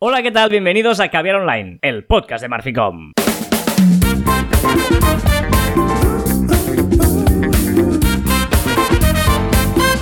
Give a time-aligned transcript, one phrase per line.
[0.00, 0.48] Hola, ¿qué tal?
[0.48, 3.10] Bienvenidos a Caviar Online, el podcast de Marficom.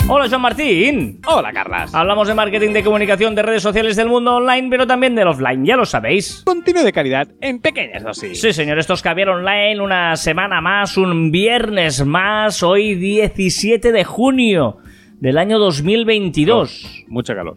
[0.07, 1.23] Hola, Joan Martín.
[1.27, 1.95] Hola, Carlas.
[1.95, 5.65] Hablamos de marketing, de comunicación, de redes sociales del mundo online, pero también del offline,
[5.65, 6.43] ya lo sabéis.
[6.45, 8.39] Contenido de calidad en pequeñas dosis.
[8.39, 14.05] Sí, señor, esto es Caviar Online, una semana más, un viernes más, hoy 17 de
[14.05, 14.77] junio
[15.21, 17.07] del año 2022.
[17.09, 17.57] Mucha calor.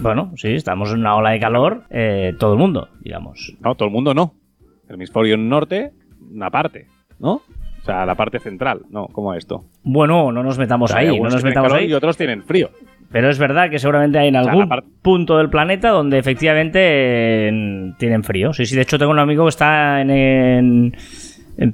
[0.00, 3.54] Bueno, sí, estamos en una ola de calor, eh, todo el mundo, digamos.
[3.60, 4.34] No, todo el mundo no.
[4.88, 5.92] El hemisferio norte,
[6.32, 6.86] una parte,
[7.18, 7.34] ¿no?
[7.80, 9.06] O sea, la parte central, ¿no?
[9.08, 9.64] ¿Cómo esto?
[9.82, 11.90] Bueno, no nos metamos ahí, no nos metamos calor ahí.
[11.90, 12.70] Y otros tienen frío.
[13.12, 14.68] Pero es verdad que seguramente hay en algún
[15.02, 16.78] punto del planeta donde efectivamente
[17.48, 18.52] eh, tienen frío.
[18.52, 20.96] Sí, sí, de hecho tengo un amigo que está en- en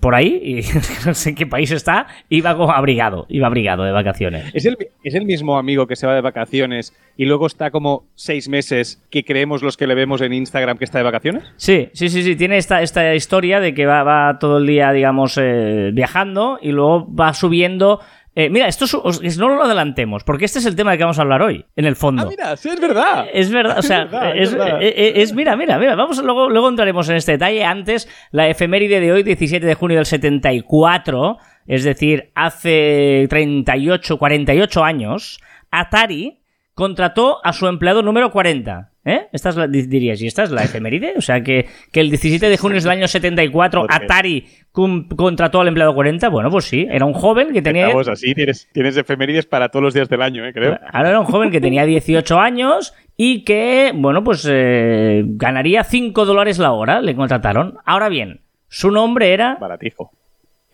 [0.01, 0.55] por ahí y
[1.07, 4.51] no sé en qué país está, iba como abrigado, iba abrigado de vacaciones.
[4.55, 8.07] ¿Es el, ¿Es el mismo amigo que se va de vacaciones y luego está como
[8.15, 11.45] seis meses que creemos los que le vemos en Instagram que está de vacaciones?
[11.57, 14.93] Sí, sí, sí, sí, tiene esta, esta historia de que va, va todo el día,
[14.93, 18.01] digamos, eh, viajando y luego va subiendo...
[18.45, 21.05] eh, mira, esto es- os- no lo adelantemos, porque este es el tema del que
[21.05, 22.23] vamos a hablar hoy, en el fondo.
[22.23, 23.27] Ah, mira, sí, es verdad.
[23.33, 24.83] Es verdad, o sea, Es verdad, es, es verdad.
[24.83, 27.65] eh, eh, es- mira, mira, mira, vamos, luego, luego entraremos en este detalle.
[27.65, 34.85] Antes, la efeméride de hoy, 17 de junio del 74, es decir, hace 38, 48
[34.85, 36.40] años, Atari
[36.81, 38.89] contrató a su empleado número 40.
[39.05, 39.29] ¿Eh?
[39.33, 41.13] Esta es la, di- dirías, ¿y esta es la efeméride?
[41.17, 45.61] O sea, que, que el 17 de junio del año 74 Porque- Atari cum- contrató
[45.61, 46.29] al empleado 40.
[46.31, 47.87] Bueno, pues sí, era un joven que tenía...
[47.87, 50.53] Estamos así, tienes, tienes efemérides para todos los días del año, ¿eh?
[50.55, 50.79] creo.
[50.93, 56.25] Ahora era un joven que tenía 18 años y que, bueno, pues eh, ganaría 5
[56.25, 57.77] dólares la hora, le contrataron.
[57.85, 60.13] Ahora bien, su nombre era Baratijo.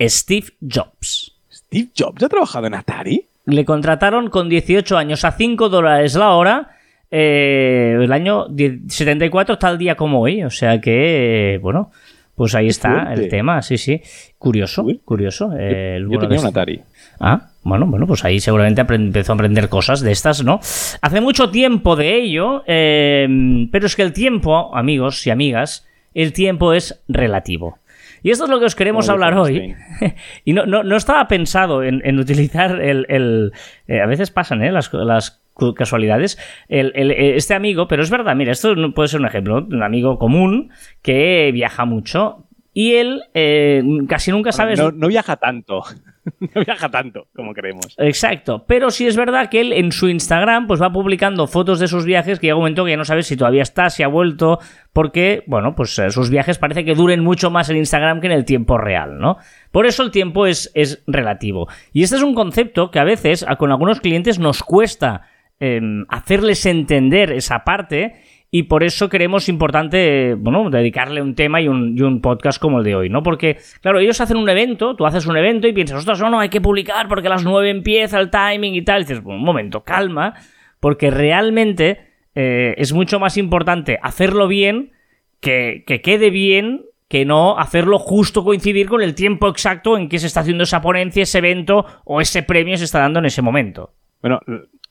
[0.00, 1.32] Steve Jobs.
[1.50, 3.26] ¿Steve Jobs ha trabajado en Atari?
[3.46, 6.70] Le contrataron con 18 años a 5 dólares la hora.
[7.10, 10.42] eh, el año 10 74 tal día como hoy.
[10.42, 11.92] O sea que, eh, bueno,
[12.34, 13.62] pues ahí está el tema.
[13.62, 14.02] Sí, sí.
[14.38, 15.00] Curioso, Uy.
[15.04, 15.52] curioso.
[15.56, 16.80] eh, Yo de tenía un este- Atari.
[17.20, 20.58] Ah, bueno, bueno, pues ahí seguramente empezó a aprender cosas de estas, ¿no?
[21.00, 23.26] Hace mucho tiempo de ello, eh,
[23.72, 27.78] pero es que el tiempo, amigos y amigas, el tiempo es relativo.
[28.22, 29.74] Y esto es lo que os queremos hablar hoy.
[30.44, 33.06] Y no, no, no estaba pensado en, en utilizar el...
[33.08, 33.52] el-
[33.88, 34.72] eh, a veces pasan, ¿eh?
[34.72, 35.42] Las, las
[35.74, 36.38] casualidades.
[36.68, 39.58] El- el- eh, este amigo, pero es verdad, mira, esto no- puede ser un ejemplo.
[39.70, 40.70] Un amigo común
[41.02, 42.46] que viaja mucho.
[42.72, 44.78] Y él eh, casi nunca sabes...
[44.78, 45.82] No, no viaja tanto.
[46.54, 47.94] no viaja tanto como creemos.
[47.98, 51.88] Exacto, pero sí es verdad que él en su Instagram pues va publicando fotos de
[51.88, 54.08] sus viajes que llega un momento que ya no sabes si todavía está, si ha
[54.08, 54.58] vuelto,
[54.92, 58.32] porque, bueno, pues eh, sus viajes parece que duren mucho más en Instagram que en
[58.32, 59.38] el tiempo real, ¿no?
[59.70, 61.68] Por eso el tiempo es, es relativo.
[61.92, 65.22] Y este es un concepto que a veces con algunos clientes nos cuesta
[65.60, 68.14] em, hacerles entender esa parte
[68.50, 72.78] y por eso creemos importante, bueno, dedicarle un tema y un, y un podcast como
[72.78, 73.22] el de hoy, ¿no?
[73.22, 76.40] Porque, claro, ellos hacen un evento, tú haces un evento y piensas, ostras, no, no,
[76.40, 79.02] hay que publicar porque a las 9 empieza el timing y tal.
[79.02, 80.34] Dices, un momento, calma,
[80.78, 84.92] porque realmente eh, es mucho más importante hacerlo bien,
[85.40, 90.18] que, que quede bien, que no hacerlo justo coincidir con el tiempo exacto en que
[90.18, 93.42] se está haciendo esa ponencia, ese evento o ese premio se está dando en ese
[93.42, 93.92] momento.
[94.22, 94.40] Bueno,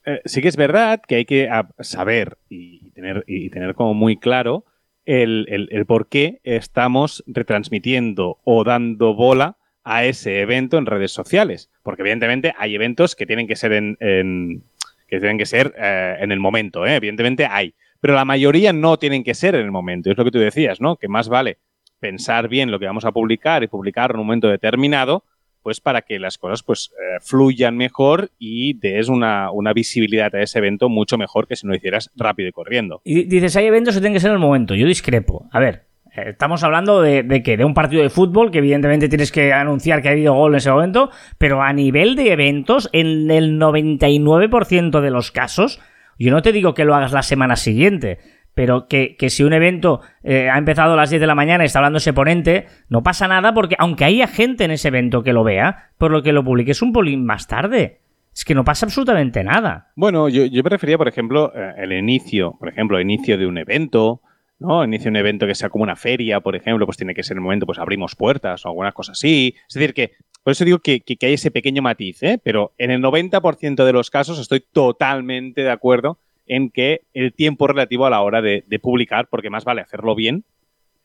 [0.05, 1.49] eh, sí que es verdad que hay que
[1.79, 4.65] saber y tener, y tener como muy claro
[5.05, 11.69] el, el- por qué estamos retransmitiendo o dando bola a ese evento en redes sociales.
[11.83, 14.63] Porque evidentemente hay eventos que tienen que ser en, en-
[15.07, 16.95] que tienen que ser eh, en el momento, ¿eh?
[16.95, 17.75] evidentemente hay.
[17.99, 20.09] Pero la mayoría no tienen que ser en el momento.
[20.11, 20.95] Es lo que tú decías, ¿no?
[20.95, 21.59] Que más vale
[21.99, 25.23] pensar bien lo que vamos a publicar y publicarlo en un momento determinado,
[25.65, 30.43] pues para que las cosas pues eh, fluyan mejor y des una, una visibilidad a
[30.43, 33.01] ese evento mucho mejor que si no lo hicieras rápido y corriendo.
[33.03, 34.75] Y dices, hay eventos que tienen que ser en el momento.
[34.75, 35.49] Yo discrepo.
[35.51, 39.09] A ver, eh, estamos hablando de, de que de un partido de fútbol que evidentemente
[39.09, 41.09] tienes que anunciar que ha habido gol en ese momento,
[41.39, 45.81] pero a nivel de eventos, en el 99% de los casos,
[46.19, 48.19] yo no te digo que lo hagas la semana siguiente,
[48.55, 51.63] pero que, que si un evento eh, ha empezado a las 10 de la mañana
[51.63, 55.21] y está hablando ese ponente, no pasa nada porque aunque haya gente en ese evento
[55.21, 57.99] que lo vea, por lo que lo publiques un polín más tarde.
[58.33, 59.91] Es que no pasa absolutamente nada.
[59.95, 63.57] Bueno, yo, yo me refería, por ejemplo, eh, el inicio, por ejemplo, inicio de un
[63.57, 64.21] evento,
[64.59, 64.83] ¿no?
[64.83, 67.37] Inicio de un evento que sea como una feria, por ejemplo, pues tiene que ser
[67.37, 69.55] el momento, pues abrimos puertas o alguna cosa así.
[69.69, 70.11] Es decir, que
[70.43, 72.39] por eso digo que, que- que hay ese pequeño matiz, ¿eh?
[72.43, 77.67] Pero en el 90% de los casos estoy totalmente de acuerdo en que el tiempo
[77.67, 80.43] relativo a la hora de, de publicar, porque más vale hacerlo bien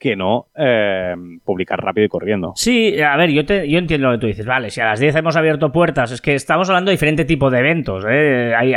[0.00, 1.14] que no eh,
[1.44, 2.54] publicar rápido y corriendo.
[2.56, 4.46] Sí, a ver, yo, te, yo entiendo lo que tú dices.
[4.46, 7.50] Vale, si a las 10 hemos abierto puertas, es que estamos hablando de diferente tipo
[7.50, 8.06] de eventos.
[8.08, 8.54] ¿eh?
[8.56, 8.72] Hay,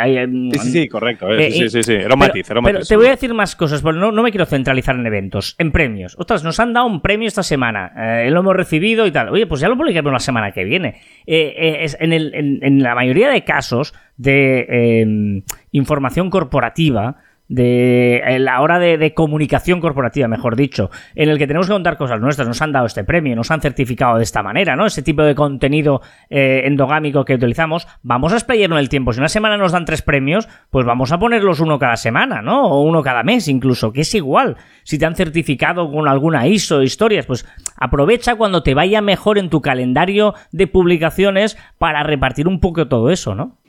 [0.52, 1.32] sí, sí, correcto.
[1.32, 3.56] Eh, sí, sí, sí, Era un matiz, era un Pero te voy a decir más
[3.56, 6.14] cosas, pero no, no, me quiero centralizar en eventos, en premios.
[6.20, 7.94] Ostras, nos han dado un premio esta semana,
[8.26, 9.30] eh, lo hemos recibido y tal.
[9.30, 11.00] Oye, pues ya lo publicaremos la semana que viene.
[11.26, 15.42] Es, en, el, en, en, la mayoría de casos de
[15.72, 17.16] información corporativa,
[17.54, 21.98] de eh, la hora de, comunicación corporativa, mejor dicho, en el que tenemos que contar
[21.98, 24.88] cosas nuestras, nos han dado este premio, nos han certificado de esta manera, ¿no?
[24.88, 26.02] Ese tipo de contenido
[26.32, 29.14] eh, endogámico que utilizamos, vamos a explayarlo en el tiempo.
[29.14, 32.66] Si una semana nos dan tres premios, pues vamos a ponerlos uno cada semana, ¿no?
[32.66, 34.58] O uno cada mes incluso, que es igual.
[34.84, 37.46] Si te han certificado con alguna ISO, historias, pues
[37.78, 43.12] aprovecha cuando te vaya mejor en tu calendario de publicaciones para repartir un poco todo
[43.12, 43.60] eso, ¿no?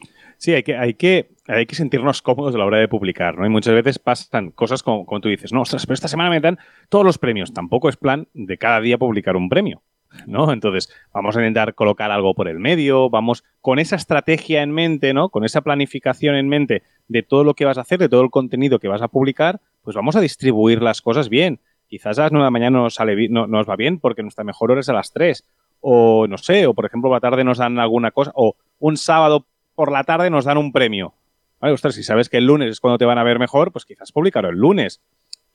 [0.45, 3.47] Sí, hay que, hay que hay que sentirnos cómodos a la hora de publicar, ¿no?
[3.47, 6.59] Y muchas veces pasan cosas como, tú dices, no, ostras, pero esta semana me dan
[6.91, 7.55] todos los premios.
[7.55, 9.81] Tampoco es plan de cada día publicar un premio,
[10.27, 10.53] ¿no?
[10.53, 15.15] Entonces, vamos a intentar colocar algo por el medio, vamos con esa estrategia en mente,
[15.15, 15.31] ¿no?
[15.31, 18.29] Con esa planificación en mente de todo lo que vas a hacer, de todo el
[18.29, 21.59] contenido que vas a publicar, pues vamos a distribuir las cosas bien.
[21.89, 24.45] Quizás a las 9 de la mañana nos, sale, no, nos va bien porque nuestra
[24.45, 25.43] mejor hora es a las 3.
[25.81, 28.99] O no sé, o por ejemplo, a la tarde nos dan alguna cosa, o un
[28.99, 31.15] sábado por la tarde nos dan un premio
[31.91, 34.51] si sabes que el lunes es cuando te van a ver mejor, pues quizás publicarlo
[34.51, 35.01] el lunes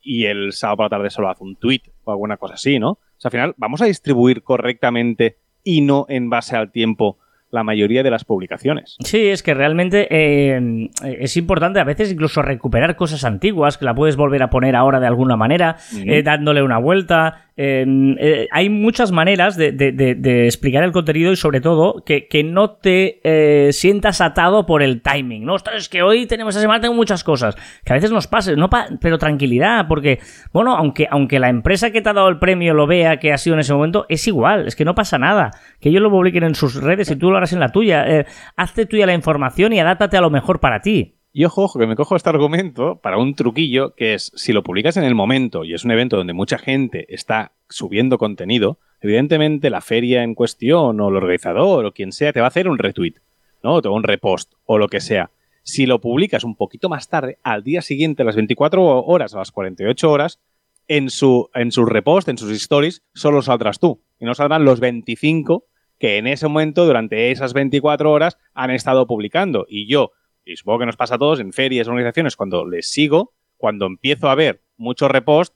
[0.02, 2.90] y el sábado por la tarde solo hace un tweet o alguna cosa así, ¿no?
[2.90, 7.18] O sea, al final vamos a distribuir correctamente y no en base al tiempo
[7.50, 8.96] la mayoría de las publicaciones.
[9.00, 13.94] Sí, es que realmente eh, es importante a veces incluso recuperar cosas antiguas que la
[13.94, 15.76] puedes volver a poner ahora de alguna manera,
[16.06, 17.49] eh, dándole una vuelta.
[17.62, 23.72] Eh, hay muchas maneras de, explicar el contenido y sobre todo que, no te eh,
[23.74, 25.44] sientas atado por el timing.
[25.44, 27.56] No, es que hoy tenemos esta semana tengo muchas cosas.
[27.84, 28.70] Que a veces nos pase, no
[29.00, 30.20] pero tranquilidad, porque,
[30.54, 33.36] bueno, aunque, aunque la empresa que te ha dado el premio lo vea que ha
[33.36, 35.50] sido en ese momento, es igual, es que no pasa nada.
[35.80, 38.06] Que ellos lo publiquen en sus redes y tú lo harás en la tuya.
[38.08, 41.19] Eh, hazte tuya la información y adáptate a lo mejor para ti.
[41.32, 44.64] Y ojo, ojo, que me cojo este argumento para un truquillo que es, si lo
[44.64, 49.70] publicas en el momento y es un evento donde mucha gente está subiendo contenido, evidentemente
[49.70, 52.78] la feria en cuestión o el organizador o quien sea te va a hacer un
[52.78, 53.14] retweet,
[53.62, 53.76] ¿no?
[53.76, 55.30] O un repost o lo que sea.
[55.62, 59.38] Si lo publicas un poquito más tarde, al día siguiente, a las 24 horas, a
[59.38, 60.40] las 48 horas,
[60.88, 64.02] en su, en su repost, en sus stories, solo saldrás tú.
[64.18, 65.66] Y no saldrán los 25
[66.00, 69.66] que en ese momento, durante esas 24 horas, han estado publicando.
[69.68, 70.12] Y yo,
[70.50, 74.28] y supongo que nos pasa a todos en ferias, organizaciones, cuando les sigo, cuando empiezo
[74.28, 75.54] a ver mucho repost,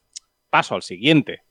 [0.49, 1.41] paso al siguiente.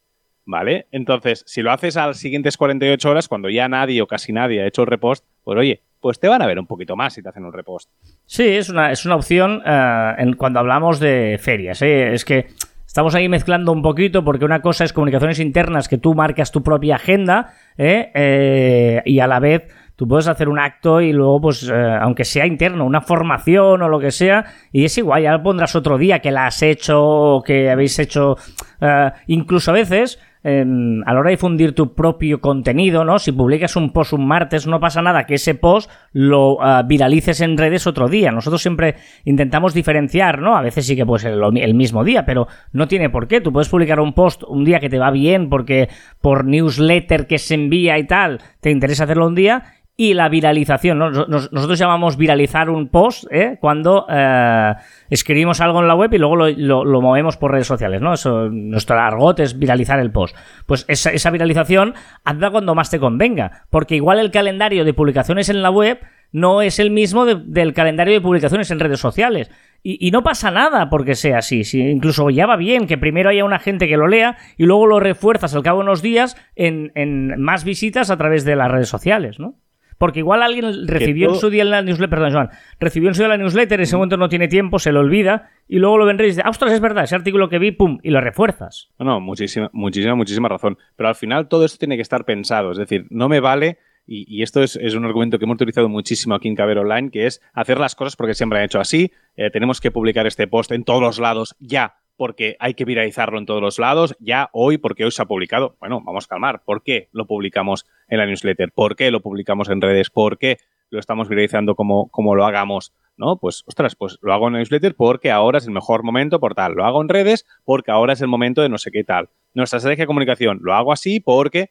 [0.46, 0.88] ¿Vale?
[0.90, 4.60] Entonces, si lo haces a las siguientes 48 horas, cuando ya nadie o casi nadie
[4.60, 7.22] ha hecho el repost, pues oye, pues te van a ver un poquito más si
[7.22, 7.88] te hacen un repost.
[8.26, 11.80] Sí, es una, es una opción eh, cuando hablamos de ferias.
[11.80, 12.12] ¿eh?
[12.12, 12.48] Es que
[12.86, 16.62] estamos ahí mezclando un poquito porque una cosa es comunicaciones internas que tú marcas tu
[16.62, 19.00] propia agenda ¿eh?
[19.06, 22.46] y a la vez Tú puedes hacer un acto y luego, pues, eh, aunque sea
[22.46, 26.18] interno, una formación o lo que sea, y es igual, ya lo pondrás otro día
[26.18, 28.36] que la has hecho o que habéis hecho,
[28.80, 33.20] eh, incluso a veces, em, a la hora de difundir tu propio contenido, ¿no?
[33.20, 37.40] Si publicas un post un martes, no pasa nada que ese post lo eh, viralices
[37.40, 38.32] en redes otro día.
[38.32, 40.56] Nosotros siempre intentamos diferenciar, ¿no?
[40.56, 43.40] A veces sí que puede ser el, mismo día, pero no tiene por qué.
[43.40, 45.88] Tú puedes publicar un post un día que te va bien porque
[46.20, 49.62] por newsletter que se envía y tal, te interesa hacerlo un día
[49.96, 50.98] y la viralización.
[50.98, 53.58] nosotros llamamos viralizar un post ¿eh?
[53.60, 54.72] cuando eh,
[55.08, 58.00] escribimos algo en la web y luego lo, movemos por redes sociales.
[58.00, 58.14] ¿no?
[58.14, 60.36] Eso, nuestro argot es viralizar el post.
[60.66, 65.48] Pues esa, esa viralización hazla cuando más te convenga, porque igual el calendario de publicaciones
[65.48, 66.00] en la web
[66.32, 69.52] no es el mismo del calendario de publicaciones en redes sociales.
[69.84, 71.62] Y, no pasa nada porque sea así.
[71.74, 74.98] Incluso ya va bien que primero haya una gente que lo lea y luego lo
[74.98, 78.88] refuerzas al cabo de unos días en, en más visitas a través de las redes
[78.88, 79.60] sociales, ¿no?
[79.98, 83.28] Porque igual alguien recibió en su día la newsletter, perdón, Joan, recibió en su día
[83.28, 86.26] la newsletter, en ese momento no tiene tiempo, se lo olvida, y luego lo vendré
[86.26, 88.90] y dice, ah, ostras, es verdad, ese artículo que vi, pum, y lo refuerzas.
[88.98, 90.78] No, no, muchísima, muchísima, muchísima razón.
[90.96, 94.42] Pero al final todo esto tiene que estar pensado, es decir, no me vale, y,
[94.42, 97.78] esto es, un argumento que hemos utilizado muchísimo aquí en Caber Online, que es hacer
[97.78, 101.00] las cosas porque siempre han hecho así, eh, tenemos que publicar este post en todos
[101.00, 105.10] los lados ya, porque hay que viralizarlo en todos los lados, ya hoy, porque hoy
[105.10, 105.76] se ha publicado.
[105.80, 106.62] Bueno, vamos a calmar.
[106.64, 108.72] ¿Por qué lo publicamos en la newsletter?
[108.72, 110.10] ¿Por qué lo publicamos en redes?
[110.10, 110.58] ¿Por qué
[110.90, 112.92] lo estamos viralizando como, como lo hagamos?
[113.16, 113.38] ¿No?
[113.38, 116.54] Pues, ostras, pues lo hago en la newsletter porque ahora es el mejor momento por
[116.54, 116.74] tal.
[116.74, 119.30] Lo hago en redes porque ahora es el momento de no sé qué tal.
[119.52, 121.70] Nuestra estrategia de comunicación, lo hago así porque...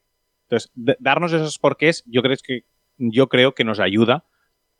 [0.50, 2.65] Entonces, darnos esos porqués, yo creo que,
[2.97, 4.25] yo creo que nos ayuda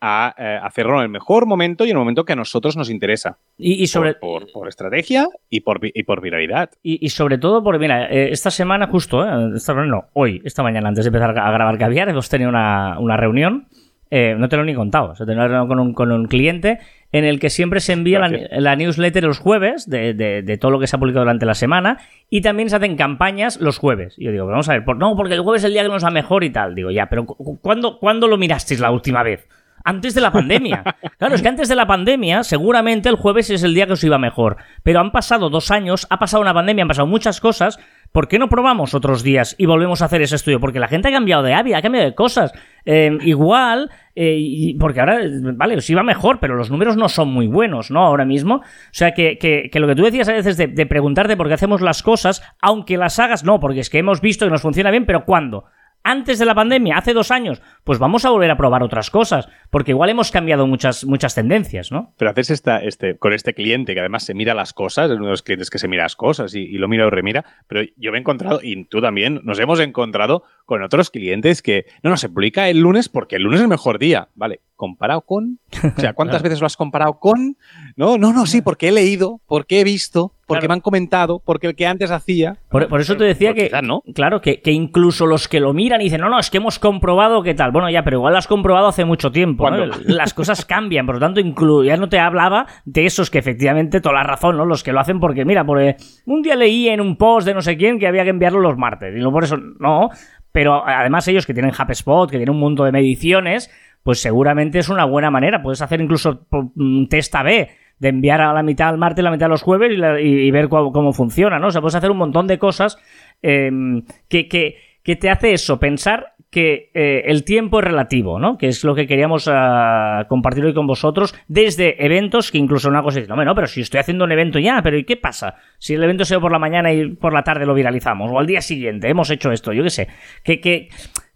[0.06, 2.90] a eh, hacerlo en el mejor momento y en el momento que a nosotros nos
[2.90, 3.38] interesa.
[3.58, 4.16] Y, sobre...
[4.16, 6.72] Por, por, estrategia y por, y por viralidad.
[6.84, 10.90] Y, sobre todo porque, mira, eh, esta semana justo, eh, esta, no, hoy, esta mañana,
[10.90, 13.68] antes de empezar a grabar Caviar, hemos tenido una, una reunión
[14.16, 15.16] eh, no te lo he ni contado.
[15.16, 16.78] Se tenía con un, con un cliente
[17.12, 20.96] en el que siempre se envía la, newsletter los jueves de, todo lo que se
[20.96, 21.98] ha publicado durante la semana
[22.30, 24.14] y también se hacen campañas los jueves.
[24.20, 26.06] Y yo digo, vamos a ver, no, porque el jueves es el día que nos
[26.06, 26.76] va mejor y tal.
[26.76, 29.48] Digo, ya, pero ¿cuándo, ¿cuándo lo mirasteis la última vez?
[29.84, 30.84] Antes de la pandemia.
[31.18, 34.04] Claro, es que antes de la pandemia, seguramente el jueves es el día que os
[34.04, 34.58] iba mejor.
[34.82, 37.80] Pero han pasado dos años, ha pasado una pandemia, han pasado muchas cosas.
[38.12, 40.60] ¿Por qué no probamos otros días y volvemos a hacer ese estudio?
[40.60, 42.54] Porque la gente ha cambiado de hábito, ha cambiado de cosas.
[42.86, 45.20] Eh, igual, eh, porque ahora,
[45.56, 48.02] vale, os iba mejor, pero los números no son muy buenos, ¿no?
[48.06, 48.56] Ahora mismo.
[48.58, 51.82] O sea, que, que, lo que tú decías a veces de preguntarte por qué hacemos
[51.82, 55.06] las cosas, aunque las hagas, no, porque es que hemos visto que nos funciona bien,
[55.06, 55.66] pero ¿cuándo?
[56.04, 59.48] Antes de la pandemia, hace dos años, pues vamos a volver a probar otras cosas,
[59.70, 62.14] porque igual hemos cambiado muchas, muchas tendencias, ¿no?
[62.18, 65.26] Pero haces esta, este, con este cliente que además se mira las cosas, es uno
[65.26, 68.12] de los clientes que se mira las cosas y, lo mira o remira, pero yo
[68.12, 72.18] me he encontrado, y tú también, nos hemos encontrado con otros clientes que, no, no,
[72.18, 74.62] se publica el lunes porque el lunes es el mejor día, ¿vale?
[74.76, 75.60] ¿Comparado con?
[75.96, 77.58] O sea, ¿cuántas veces lo has comparado con?
[77.96, 81.68] No, no, no, sí, porque he leído, porque he visto, porque me han comentado, porque
[81.68, 82.58] el que antes hacía.
[82.70, 83.72] Por, eso te decía que,
[84.14, 87.44] claro, que, incluso los que lo miran y dicen, no, no, es que hemos comprobado
[87.44, 87.72] que tal.
[87.72, 89.70] Bueno, ya, pero igual lo has comprobado hace mucho tiempo.
[89.70, 89.86] ¿no?
[90.06, 91.42] Las cosas cambian, por lo tanto,
[91.84, 94.66] ya no te hablaba de esos que efectivamente, toda la razón, ¿no?
[94.66, 97.62] Los que lo hacen porque, mira, porque un día leí en un post de no
[97.62, 99.16] sé quién que había que enviarlo los martes.
[99.16, 100.10] Y no por eso, no.
[100.52, 103.72] Pero además ellos que tienen HubSpot, que tienen un mundo de mediciones,
[104.04, 105.64] pues seguramente es una buena manera.
[105.64, 106.46] Puedes hacer incluso
[106.76, 107.70] un test A-B
[108.00, 111.14] de enviar a la mitad al martes, la mitad a los jueves y, ver cómo,
[111.14, 111.68] funciona, ¿no?
[111.68, 112.98] O sea, puedes hacer un montón de cosas
[113.42, 118.58] em, que, que, te hace eso, pensar que eh, el tiempo es relativo, ¿no?
[118.58, 123.02] Que es lo que queríamos uh, compartir hoy con vosotros desde eventos que incluso una
[123.02, 125.56] cosa dice, no, pero si estoy haciendo un evento ya, pero ¿y qué pasa?
[125.80, 128.46] Si el evento se por la mañana y por la tarde lo viralizamos, o al
[128.46, 130.08] día siguiente hemos hecho esto, yo qué sé,
[130.44, 130.90] que, que,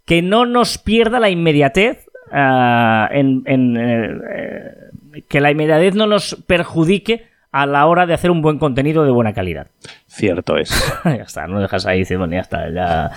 [0.04, 4.70] que no nos pierda la inmediatez uh, en, en eh,
[5.22, 9.10] que la inmediatez no nos perjudique a la hora de hacer un buen contenido de
[9.10, 9.68] buena calidad.
[10.06, 10.70] Cierto es.
[11.04, 13.10] ya está, no dejas ahí, bueno, ya está, ya.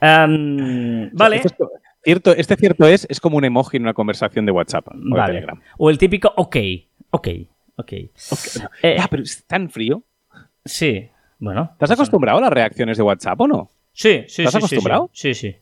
[0.00, 1.42] Em, vale.
[2.02, 5.60] cierto, este cierto es, es como un emoji en una conversación de WhatsApp o Telegram.
[5.78, 6.56] O el típico ok,
[7.10, 7.28] ok,
[7.76, 7.92] ok.
[8.82, 10.02] Eh, ah, pero es tan frío.
[10.64, 11.74] Sí, bueno.
[11.78, 13.70] ¿Te has acostumbrado a las reacciones de WhatsApp o no?
[13.92, 15.10] Sí, sí, ¿Te has acostumbrado?
[15.12, 15.56] Sí, sí.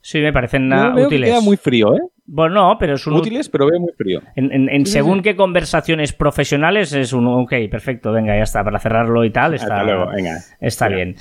[0.00, 1.28] Sí, me parecen veo útiles.
[1.28, 2.00] Que queda muy frío, ¿eh?
[2.28, 3.14] Bueno, no, pero es un...
[3.14, 4.20] Útiles, pero veo muy frío.
[4.34, 7.26] En, según qué conversaciones profesionales es un...
[7.26, 10.38] Ok, perfecto, venga, ya está, para cerrarlo y tal, está, luego, venga.
[10.60, 11.16] está bien.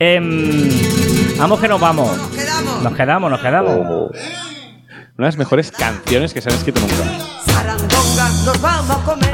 [0.00, 0.68] Em,
[1.38, 2.08] vamos que nos vamos.
[2.82, 3.86] Nos quedamos, nos quedamos.
[3.88, 4.10] Oh.
[5.18, 6.94] Una de las mejores canciones que se han escrito nunca.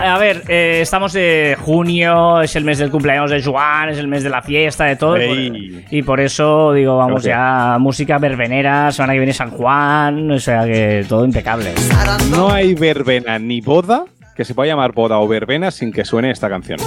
[0.00, 4.08] A ver, eh, estamos de junio, es el mes del cumpleaños de Juan, es el
[4.08, 5.18] mes de la fiesta, de todo.
[5.18, 10.64] Y por eso, digo, vamos ya, música verbenera, semana que viene San Juan, o sea
[10.64, 11.74] que todo impecable.
[12.30, 16.30] No hay verbena ni boda que se pueda llamar boda o verbena sin que suene
[16.30, 16.78] esta canción.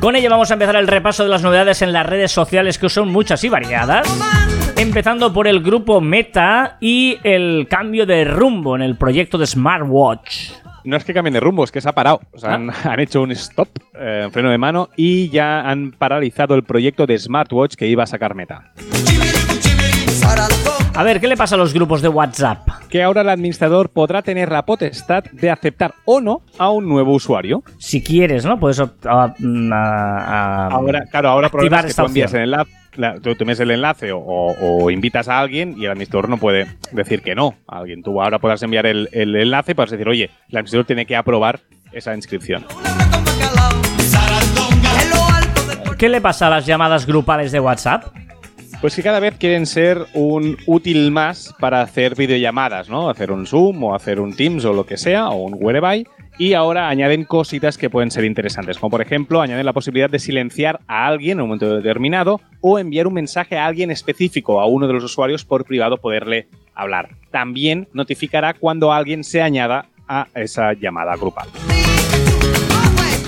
[0.00, 2.88] Con ella vamos a empezar el repaso de las novedades en las redes sociales que
[2.88, 4.08] son muchas y variadas
[4.76, 10.50] empezando por el grupo Meta y el cambio de rumbo en el proyecto de Smartwatch.
[10.84, 12.20] No es que cambien de rumbo, es que se ha parado.
[12.32, 12.94] O sea, han, ah.
[12.98, 13.68] hecho un stop,
[13.98, 18.06] eh, freno de mano, y ya han paralizado el proyecto de Smartwatch que iba a
[18.06, 18.72] sacar Meta.
[20.94, 22.68] A ver, ¿qué le pasa a los grupos de WhatsApp?
[22.88, 27.12] Que ahora el administrador podrá tener la potestad de aceptar o no a un nuevo
[27.12, 27.62] usuario.
[27.78, 28.58] Si quieres, ¿no?
[28.58, 32.54] Puedes mm, ahora, claro, ahora activar es que tú envías el
[33.22, 37.54] tú, el enlace o, invitas a alguien y el administrador no puede decir que no
[37.66, 38.02] a alguien.
[38.02, 41.16] Tú ahora puedas enviar el, el enlace y puedes decir, oye, el administrador tiene que
[41.16, 41.60] aprobar
[41.92, 42.64] esa inscripción.
[45.98, 48.04] ¿Qué le pasa a las llamadas grupales de WhatsApp?
[48.82, 53.08] Pues que cada vez quieren ser un útil más para hacer videollamadas, ¿no?
[53.08, 56.06] Hacer un Zoom o hacer un Teams o lo que sea, o un Whereby.
[56.38, 60.18] Y ahora añaden cositas que pueden ser interesantes, como por ejemplo añaden la posibilidad de
[60.18, 64.66] silenciar a alguien en un momento determinado o enviar un mensaje a alguien específico, a
[64.66, 67.16] uno de los usuarios por privado poderle hablar.
[67.30, 71.48] También notificará cuando alguien se añada a esa llamada grupal.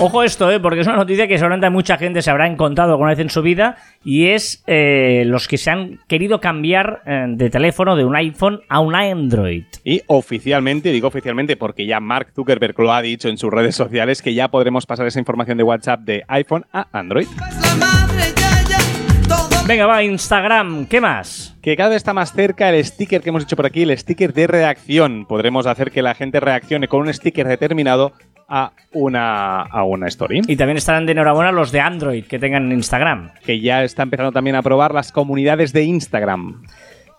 [0.01, 0.61] Ojo esto, ¿eh?
[0.61, 3.43] porque es una noticia que seguramente mucha gente se habrá encontrado alguna vez en su
[3.43, 8.15] vida y es eh, los que se han querido cambiar eh, de teléfono de un
[8.15, 9.65] iPhone a un Android.
[9.83, 14.23] Y oficialmente, digo oficialmente porque ya Mark Zuckerberg lo ha dicho en sus redes sociales,
[14.23, 17.27] que ya podremos pasar esa información de WhatsApp de iPhone a Android.
[19.67, 21.57] Venga, va, Instagram, ¿qué más?
[21.61, 24.33] Que cada vez está más cerca el sticker que hemos hecho por aquí, el sticker
[24.33, 25.27] de reacción.
[25.27, 28.13] Podremos hacer que la gente reaccione con un sticker determinado
[28.49, 30.41] a una, a una story.
[30.49, 33.33] Y también estarán de enhorabuena los de Android que tengan Instagram.
[33.45, 36.63] Que ya está empezando también a probar las comunidades de Instagram.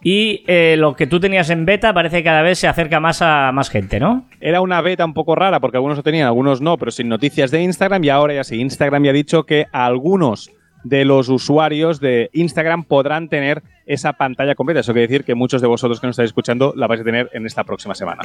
[0.02, 3.22] Y eh, lo que tú tenías en beta parece que cada vez se acerca más
[3.22, 4.26] a más gente, ¿no?
[4.40, 7.52] Era una beta un poco rara porque algunos lo tenían, algunos no, pero sin noticias
[7.52, 10.52] de Instagram y ahora ya sí, Instagram ya ha dicho que algunos
[10.86, 14.80] de los usuarios de Instagram podrán tener esa pantalla completa.
[14.80, 17.30] Eso quiere decir que muchos de vosotros que nos estáis escuchando la vais a tener
[17.34, 18.22] en esta próxima semana.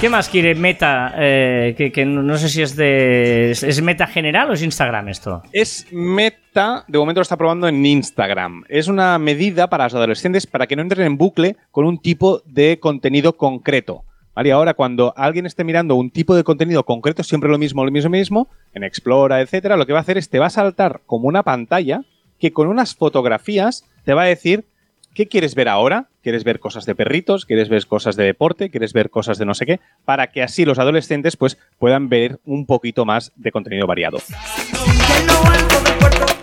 [0.00, 1.14] ¿Qué más quiere Meta?
[1.16, 3.50] Eh, que, que no sé si es de.
[3.50, 5.42] ¿Es Meta general o es Instagram esto?
[5.52, 8.64] Es Meta, de momento lo está probando en Instagram.
[8.68, 12.42] Es una medida para los adolescentes para que no entren en bucle con un tipo
[12.44, 14.04] de contenido concreto.
[14.34, 14.50] ¿Vale?
[14.50, 17.90] Y ahora, cuando alguien esté mirando un tipo de contenido concreto, siempre lo mismo, lo
[17.90, 20.50] mismo, lo mismo, en Explora, etcétera, lo que va a hacer es te va a
[20.50, 22.02] saltar como una pantalla
[22.38, 24.66] que con unas fotografías te va a decir
[25.16, 26.08] qué quieres ver ahora.
[26.22, 27.46] ¿Quieres ver cosas de perritos?
[27.46, 28.70] ¿Quieres ver cosas de deporte?
[28.70, 29.80] ¿Quieres ver cosas de no sé qué?
[30.04, 34.18] Para que así los adolescentes pues puedan ver un poquito más de contenido variado.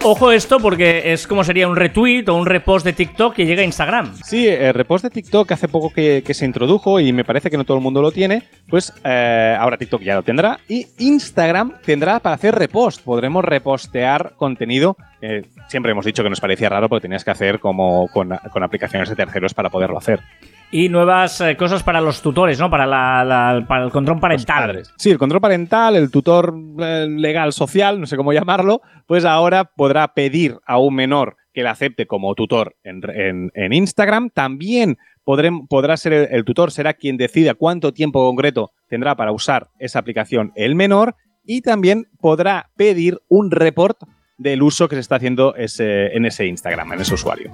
[0.05, 3.61] Ojo esto porque es como sería un retweet o un repost de TikTok que llega
[3.61, 4.13] a Instagram.
[4.21, 7.55] Sí, el repost de TikTok hace poco que, que se introdujo y me parece que
[7.55, 11.75] no todo el mundo lo tiene, pues eh, ahora TikTok ya lo tendrá y Instagram
[11.85, 13.01] tendrá para hacer repost.
[13.01, 14.97] Podremos repostear contenido.
[15.21, 18.61] Eh, siempre hemos dicho que nos parecía raro porque tenías que hacer como con, con
[18.61, 20.19] aplicaciones de terceros para poderlo hacer.
[20.75, 22.67] Y nuevas eh, cosas para los tutores, ¿no?
[22.67, 24.81] Para, la- la- para el control parental.
[24.97, 29.65] Sí, el control parental, el tutor eh, legal social, no sé cómo llamarlo, pues ahora
[29.65, 34.31] podrá pedir a un menor que le acepte como tutor en, en- en Instagram.
[34.31, 39.67] También podrá ser el, el tutor, será quien decida cuánto tiempo concreto tendrá para usar
[39.77, 41.15] esa aplicación el menor.
[41.45, 43.99] Y también podrá pedir un report
[44.39, 47.51] del uso que se está haciendo ese- en ese Instagram, en ese usuario.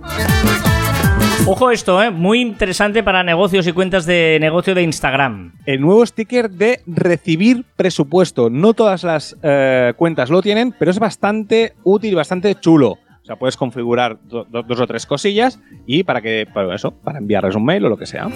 [1.46, 2.12] Ojo esto, ¿eh?
[2.12, 5.54] Muy interesante para negocios y cuentas de negocio de Instagram.
[5.66, 8.50] el nuevo sticker de recibir presupuesto.
[8.52, 12.92] No todas las eh, cuentas lo tienen, pero es bastante útil, bastante chulo.
[12.92, 16.92] O sea, puedes configurar do- do- dos o tres cosillas y para que, para eso,
[16.92, 18.28] para enviarles un mail o lo que sea.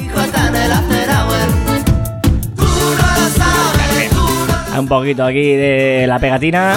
[4.72, 6.76] Hay un poquito aquí de la pegatina.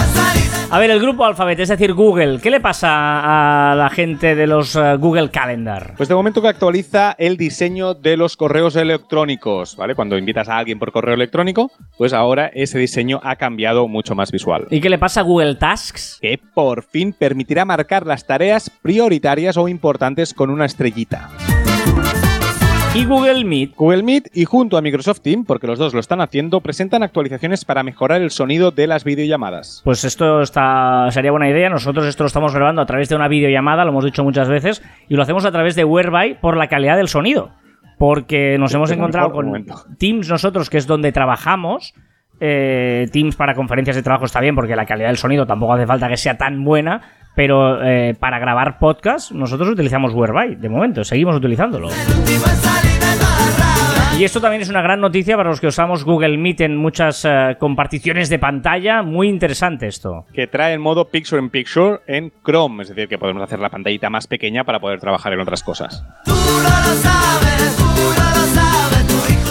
[0.69, 2.39] A ver, el grupo Alphabet, es decir, Google.
[2.41, 5.93] ¿Qué le pasa a la gente de los eh, Google Calendar?
[5.95, 9.95] Pues de momento que actualiza el diseño de los correos electrónicos, ¿vale?
[9.95, 14.29] Cuando invitas a alguien por correo electrónico, pues ahora ese diseño ha cambiado mucho más
[14.29, 14.67] visual.
[14.69, 16.19] ¿Y qué le pasa a Google Tasks?
[16.21, 21.29] Que por fin permitirá marcar las tareas prioritarias o importantes con una estrellita.
[22.97, 23.75] Y Google Meet.
[23.75, 27.63] Google Meet y junto a Microsoft Team, porque los dos lo están haciendo, presentan actualizaciones
[27.63, 29.83] para mejorar el sonido de las videollamadas.
[29.83, 31.69] Pues esto está, sería buena idea.
[31.69, 34.81] Nosotros esto lo estamos grabando a través de una videollamada, lo hemos dicho muchas veces,
[35.07, 37.51] y lo hacemos a través de Whereby por la calidad del sonido.
[37.99, 39.75] Porque nos hemos es lo encontrado con momento.
[39.99, 41.93] Teams nosotros, que es donde trabajamos.
[42.39, 45.85] eh, Teams para conferencias de trabajo está bien porque la calidad del sonido tampoco hace
[45.85, 47.01] falta que sea tan buena,
[47.35, 51.89] pero eh, para grabar podcast nosotros utilizamos Whereby, de momento, seguimos utilizándolo.
[54.17, 57.23] Y esto también es una gran noticia para los que usamos Google Meet en muchas
[57.23, 60.25] eh, comparticiones de pantalla, muy interesante esto.
[60.33, 63.69] Que trae el modo Picture in Picture en Chrome, es decir, que podemos hacer la
[63.69, 66.03] pantallita más pequeña para poder trabajar en otras cosas.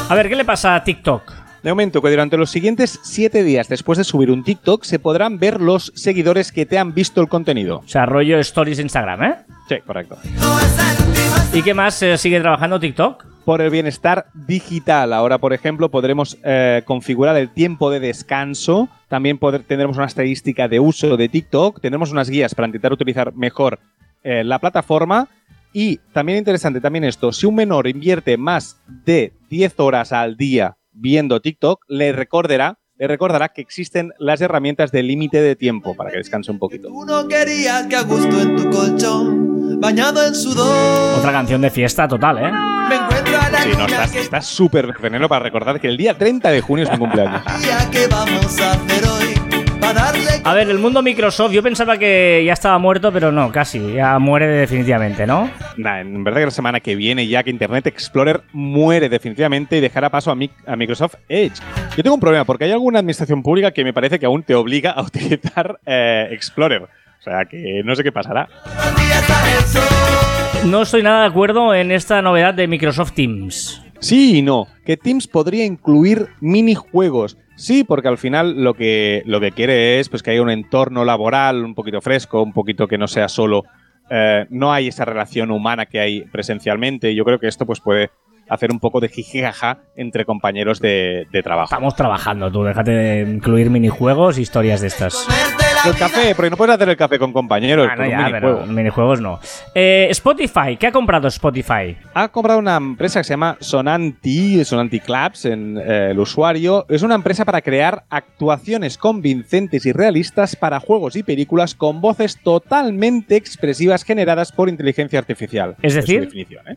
[0.09, 1.33] A ver, ¿qué le pasa a TikTok?
[1.63, 5.39] De momento que durante los siguientes 7 días después de subir un TikTok se podrán
[5.39, 7.83] ver los seguidores que te han visto el contenido.
[7.85, 9.35] O sea, rollo Stories Instagram, ¿eh?
[9.69, 10.19] Sí, correcto.
[11.53, 13.36] ¿Y qué más eh, sigue trabajando TikTok?
[13.47, 15.15] Por el bienestar digital.
[15.15, 18.89] Ahora, por ejemplo, podremos eh, configurar el tiempo de descanso.
[19.09, 21.81] También poder- tendremos una estadística de uso de TikTok.
[21.81, 23.79] Tendremos unas guías para intentar utilizar mejor
[24.25, 25.29] eh, la plataforma.
[25.73, 30.77] Y también interesante también esto, si un menor invierte más de 10 horas al día
[30.93, 36.11] viendo TikTok, le recordará, le recordará que existen las herramientas de límite de tiempo para
[36.11, 36.89] que descanse un poquito.
[36.89, 41.71] Tú no querías que a gusto en tu colchón, bañado en sudor, Otra canción de
[41.71, 42.51] fiesta total, ¿eh?
[43.63, 43.87] Sí, no,
[44.21, 47.43] estás súper veneno para recordar que el día 30 de junio es mi cumpleaños.
[48.11, 49.35] vamos a hacer hoy,
[49.81, 53.51] para darle A ver, el mundo Microsoft, yo pensaba que ya estaba muerto, pero no,
[53.51, 55.51] casi, ya muere definitivamente, ¿no?
[55.77, 59.81] Nah, en verdad que la semana que viene ya que Internet Explorer muere definitivamente y
[59.81, 61.55] dejará paso a, Mi- a Microsoft Edge.
[61.97, 64.55] Yo tengo un problema porque hay alguna administración pública que me parece que aún te
[64.55, 66.83] obliga a utilizar eh, Explorer.
[66.83, 68.49] O sea que no sé qué pasará.
[70.65, 73.83] No estoy nada de acuerdo en esta novedad de Microsoft Teams.
[74.01, 77.39] Sí y no, que Teams podría incluir minijuegos.
[77.57, 81.05] Sí, porque al final lo que, lo que quiere es pues, que haya un entorno
[81.05, 83.65] laboral un poquito fresco, un poquito que no sea solo...
[84.11, 87.15] eh, no hay esa relación humana que hay presencialmente.
[87.15, 88.11] Yo creo que esto pues, puede
[88.49, 91.75] hacer un poco de jijijaja entre compañeros de, de trabajo.
[91.75, 92.63] Estamos trabajando, tú.
[92.65, 95.27] Déjate de incluir minijuegos, historias de estas.
[95.87, 97.87] El café, porque no puedes hacer el café con compañeros.
[97.91, 98.59] Ah, no, con un ya, minijuego.
[98.61, 99.41] pero minijuegos no.
[99.75, 101.97] Eh, Spotify, ¿qué ha comprado Spotify?
[102.15, 106.87] Ha comprado una empresa que se llama Sonanti, Sonanti Clubs en eh, el usuario.
[106.89, 112.39] Es una empresa para crear actuaciones convincentes y realistas para juegos y películas con voces
[112.43, 115.77] totalmente expresivas generadas por inteligencia artificial.
[115.83, 116.77] Es su decir- definición, ¿eh?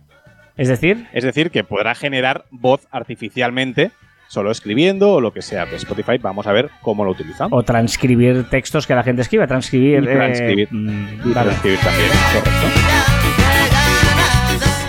[0.57, 3.91] Es decir, Es decir, que podrá generar voz artificialmente
[4.29, 5.65] solo escribiendo o lo que sea.
[5.65, 7.49] Pues Spotify, vamos a ver cómo lo utilizan.
[7.51, 10.03] o transcribir textos que la gente escriba, transcribir.
[10.03, 10.67] Y transcribir.
[10.71, 11.49] eh, mm, Y vale.
[11.49, 12.79] transcribir también, correcto.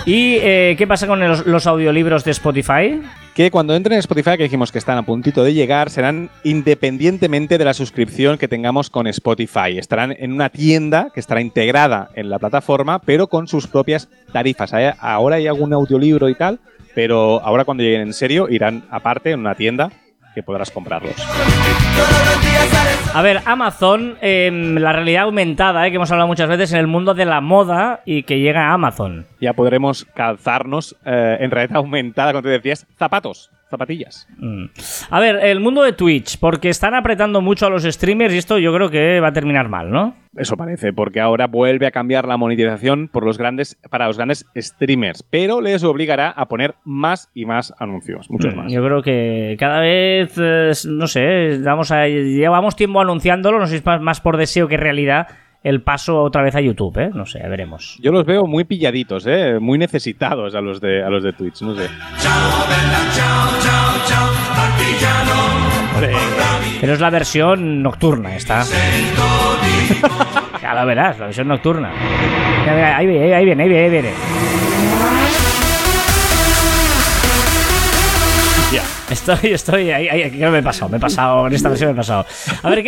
[0.05, 3.01] ¿Y eh, qué pasa con los, los audiolibros de Spotify?
[3.35, 7.57] que cuando entren en Spotify, que dijimos que están a puntito de llegar, serán independientemente
[7.57, 9.77] de la suscripción que tengamos con Spotify.
[9.77, 14.73] Estarán en una tienda que estará integrada en la plataforma, pero con sus propias tarifas.
[14.99, 16.59] Ahora hay algún audiolibro y tal,
[16.95, 19.91] pero ahora cuando lleguen en serio irán aparte en una tienda
[20.33, 21.15] que podrás comprarlos.
[23.13, 26.87] A ver, Amazon, eh, la realidad aumentada, eh, que hemos hablado muchas veces en el
[26.87, 29.25] mundo de la moda y que llega a Amazon.
[29.41, 34.27] Ya podremos calzarnos eh, en realidad aumentada, como te decías, zapatos, zapatillas.
[34.37, 34.65] Mm.
[35.09, 38.59] A ver, el mundo de Twitch, porque están apretando mucho a los streamers y esto
[38.59, 40.15] yo creo que va a terminar mal, ¿no?
[40.37, 44.45] Eso parece, porque ahora vuelve a cambiar la monetización por los grandes, para los grandes
[44.55, 48.67] streamers, pero les obligará a poner más y más anuncios, muchos más.
[48.67, 53.65] Mm, Yo creo que cada vez, eh, no sé, vamos a, llevamos tiempo anunciándolo, no
[53.65, 55.27] sé si es más, más por deseo que realidad,
[55.63, 57.11] el paso otra vez a YouTube, ¿eh?
[57.13, 57.97] No sé, veremos.
[58.01, 59.59] Yo los veo muy pilladitos, ¿eh?
[59.59, 61.87] muy necesitados a los de, a los de Twitch, no sé.
[66.79, 68.63] Pero es la versión nocturna, esta.
[70.61, 71.91] ya lo verás, la versión nocturna.
[72.97, 74.90] Ahí viene, ahí viene, ahí viene, ahí viene.
[79.11, 81.93] Estoy, estoy, ahí, ahí, creo me he pasado, me he pasado, en esta versión me
[81.93, 82.25] he pasado.
[82.63, 82.81] A ver,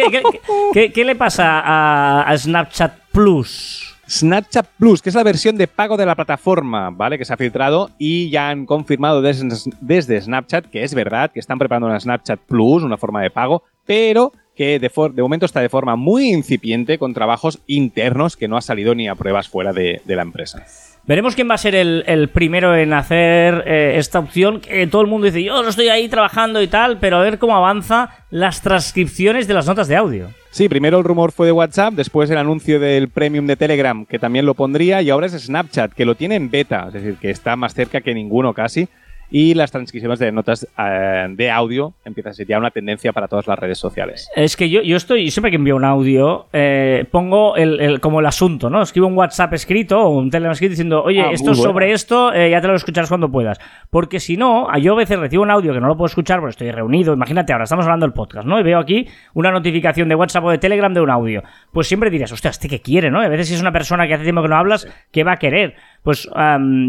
[0.73, 3.93] ¿qué, qué, le pasa a, a Snapchat Plus?
[4.09, 7.17] Snapchat Plus, que es la versión de pago de la plataforma, ¿vale?
[7.17, 11.59] Que se ha filtrado y ya han confirmado desde, Snapchat que es verdad que están
[11.59, 15.69] preparando una Snapchat Plus, una forma de pago, pero que de, de momento está de
[15.69, 20.01] forma muy incipiente con trabajos internos que no ha salido ni a pruebas fuera de
[20.05, 20.63] la empresa.
[21.05, 24.61] Veremos quién va a ser el, primero en hacer eh, esta opción.
[24.61, 27.39] Que todo el mundo dice, yo no estoy ahí trabajando y tal, pero a ver
[27.39, 30.29] cómo avanza las transcripciones de las notas de audio.
[30.51, 34.19] Sí, primero el rumor fue de WhatsApp, después el anuncio del Premium de Telegram, que
[34.19, 37.31] también lo pondría, y ahora es Snapchat, que lo tiene en beta, es decir, que
[37.31, 38.87] está más cerca que ninguno casi.
[39.36, 43.28] Y las transcripciones de notas eh, de audio empieza a ser ya una tendencia para
[43.28, 44.30] todas las redes sociales.
[44.36, 48.19] Es que yo, yo estoy, siempre que envío un audio, eh, pongo el, el- como
[48.19, 48.84] el asunto, ¿no?
[48.84, 51.72] Escribo un WhatsApp escrito o un Telegram escrito diciendo, oye, Ah, esto es bueno.
[51.72, 53.58] sobre esto, eh, ya te lo escucharás cuando puedas.
[53.89, 56.52] Porque si no, yo a veces recibo un audio que no lo puedo escuchar porque
[56.52, 57.12] estoy reunido.
[57.15, 58.60] Imagínate, ahora estamos hablando del podcast, ¿no?
[58.60, 61.41] Y veo aquí una notificación de WhatsApp o de Telegram de un audio.
[61.72, 63.24] Pues siempre dirás, hostia, ¿este qué quiere, no?
[63.24, 65.32] Y a veces si es una persona que hace tiempo que no hablas, ¿qué va
[65.32, 65.74] a querer?
[66.03, 66.27] Pues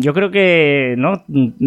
[0.01, 1.25] yo creo que, ¿no?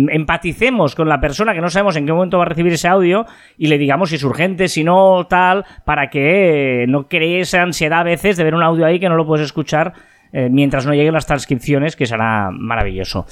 [0.09, 3.25] Empaticemos con la persona que no sabemos en qué momento va a recibir ese audio
[3.57, 8.01] y le digamos si es urgente, si no, tal, para que no cree esa ansiedad
[8.01, 9.93] a veces de ver un audio ahí que no lo puedes escuchar
[10.33, 13.25] eh, mientras no lleguen las transcripciones, que será maravilloso.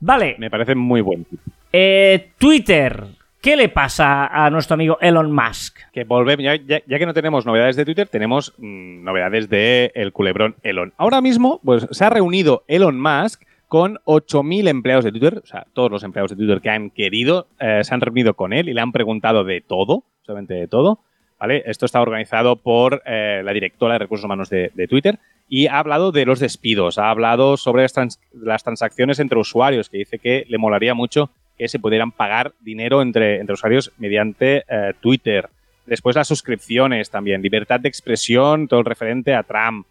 [0.00, 1.26] Vale, Me parece muy buen
[1.72, 3.04] eh, Twitter.
[3.40, 5.78] ¿Qué le pasa a nuestro amigo Elon Musk?
[5.92, 9.92] Que volvemos, ya, ya- ya que no tenemos novedades de Twitter, tenemos mm, novedades de
[9.94, 10.92] el culebrón Elon.
[10.96, 15.66] Ahora mismo, pues se ha reunido Elon Musk con 8.000 empleados de Twitter, o sea,
[15.74, 18.74] todos los empleados de Twitter que han querido, eh, se han reunido con él y
[18.74, 21.00] le han preguntado de todo, solamente de todo,
[21.38, 21.62] ¿vale?
[21.66, 26.12] Esto está organizado por eh, la directora de recursos humanos de, Twitter y ha hablado
[26.12, 30.44] de los despidos, ha hablado sobre las, trans- las transacciones entre usuarios, que dice que
[30.48, 35.48] le molaría mucho que se pudieran pagar dinero entre, usuarios mediante eh, Twitter.
[35.86, 39.86] Después las suscripciones también, libertad de expresión, todo el referente a Trump,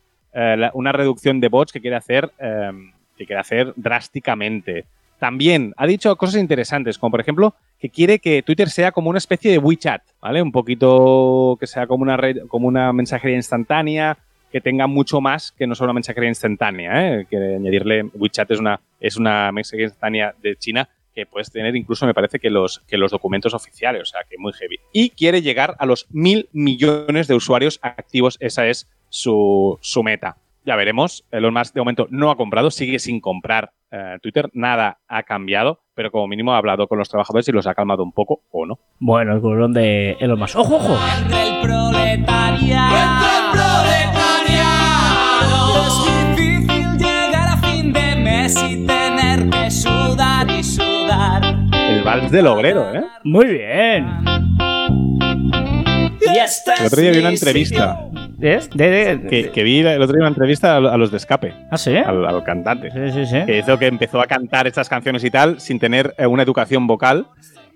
[0.74, 2.72] una reducción de bots que quiere hacer, eh,
[3.18, 4.86] que quiere hacer drásticamente.
[5.20, 9.18] También ha dicho cosas interesantes, como por ejemplo que quiere que Twitter sea como una
[9.18, 10.42] especie de WeChat, ¿vale?
[10.42, 14.18] Un poquito que sea como una red, como una mensajería instantánea,
[14.52, 17.28] que tenga mucho más que no solo una mensajería instantánea, ¿eh?
[17.30, 22.06] Que añadirle WeChat es una, es una mensajería instantánea de China que puedes tener incluso,
[22.06, 24.80] me parece, que los, que los documentos oficiales, o sea, que muy heavy.
[24.94, 30.38] Y quiere llegar a los mil millones de usuarios activos, esa es su, su meta.
[30.68, 35.00] Ya veremos, Elon Musk de momento no ha comprado, sigue sin comprar eh, Twitter nada
[35.08, 38.12] ha cambiado, pero como mínimo ha hablado con los trabajadores y los ha calmado un
[38.12, 38.78] poco o no.
[39.00, 40.58] Bueno, el culebrón de Elon Musk.
[40.58, 40.98] ¡Ojo, ojo!
[41.24, 42.84] el proletariado.
[45.88, 51.44] Es difícil llegar a fin de mes y tener que sudar y sudar.
[51.72, 53.06] El vals del obrero, ¿eh?
[53.24, 54.06] Muy bien.
[56.22, 58.00] Y El otro día vi una entrevista
[58.42, 58.70] ¿Es?
[58.70, 61.54] De, de- que, que vi el otro día una entrevista a, a los de Escape,
[61.72, 61.96] ¿Ah, sí?
[61.96, 62.92] al, al cantante.
[62.92, 63.46] Sí, sí, sí.
[63.46, 66.88] que hizo que empezó a cantar estas canciones y tal sin tener eh, una educación
[66.88, 67.28] vocal.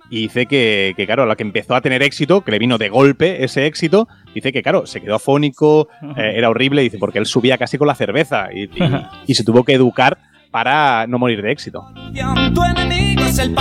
[0.10, 2.90] Y dice que, que, claro, la que empezó a tener éxito, que le vino de
[2.90, 7.26] golpe ese éxito, dice que, claro, se quedó afónico, eh, era horrible, dice, porque él
[7.26, 8.70] subía casi con la cerveza y, y-
[9.28, 10.18] y se tuvo que educar
[10.52, 11.86] para no morir de éxito.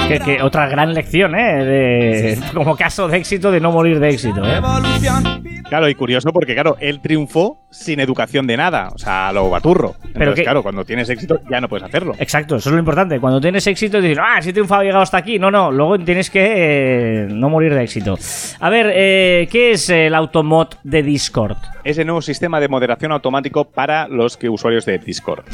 [0.08, 1.64] Que, que otra gran lección, ¿eh?
[1.64, 4.60] De, como caso de éxito de no morir de éxito, ¿eh?
[5.68, 9.94] Claro, y curioso porque, claro, él triunfó sin educación de nada, o sea, lo baturro.
[10.08, 12.14] Entonces, que- claro, cuando tienes éxito ya no puedes hacerlo.
[12.18, 13.20] Exacto, eso es lo importante.
[13.20, 15.38] Cuando tienes éxito, dices, ah, si he triunfado, he llegado hasta aquí.
[15.38, 18.18] No, no, luego tienes que eh, no morir de éxito.
[18.58, 21.56] A ver, eh, ¿qué es el automod de Discord?
[21.84, 25.44] Es el nuevo sistema de moderación automático para los que usuarios de Discord.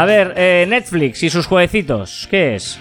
[0.00, 2.80] A ver, eh, Netflix y sus jueguecitos, ¿qué es?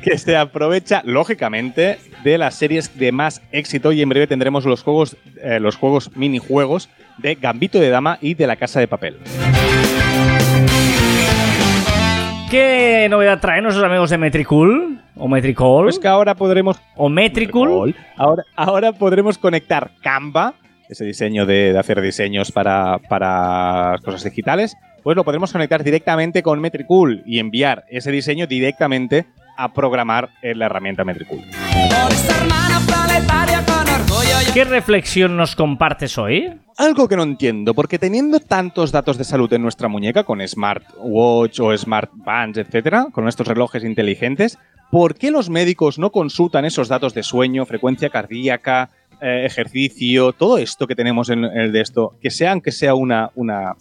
[0.00, 4.84] que se aprovecha, lógicamente, de las series de más éxito y en breve tendremos los
[4.84, 9.18] juegos, eh, los juegos minijuegos de Gambito de Dama y de La Casa de Papel.
[12.48, 15.00] ¿Qué novedad traen nuestros amigos de Metricool?
[15.16, 15.86] ¿O Metricool?
[15.86, 16.80] Pues que ahora podremos...
[16.94, 17.92] ¿O Metricool?
[18.16, 20.54] Ahora, ahora podremos conectar Canva,
[20.88, 26.42] ese diseño de, de hacer diseños para, para cosas digitales, pues lo podremos conectar directamente
[26.42, 31.42] con Metricool y enviar ese diseño directamente a programar en la herramienta Metricool.
[34.54, 36.52] ¿Qué reflexión nos compartes hoy?
[36.76, 41.60] Algo que no entiendo, porque teniendo tantos datos de salud en nuestra muñeca, con smartwatch
[41.60, 44.58] o smartbands, etcétera, con estos relojes inteligentes,
[44.90, 48.90] ¿por qué los médicos no consultan esos datos de sueño, frecuencia cardíaca,
[49.22, 53.30] eh, ejercicio, todo esto que tenemos en el de esto, que sea aunque sea una,
[53.34, 53.76] una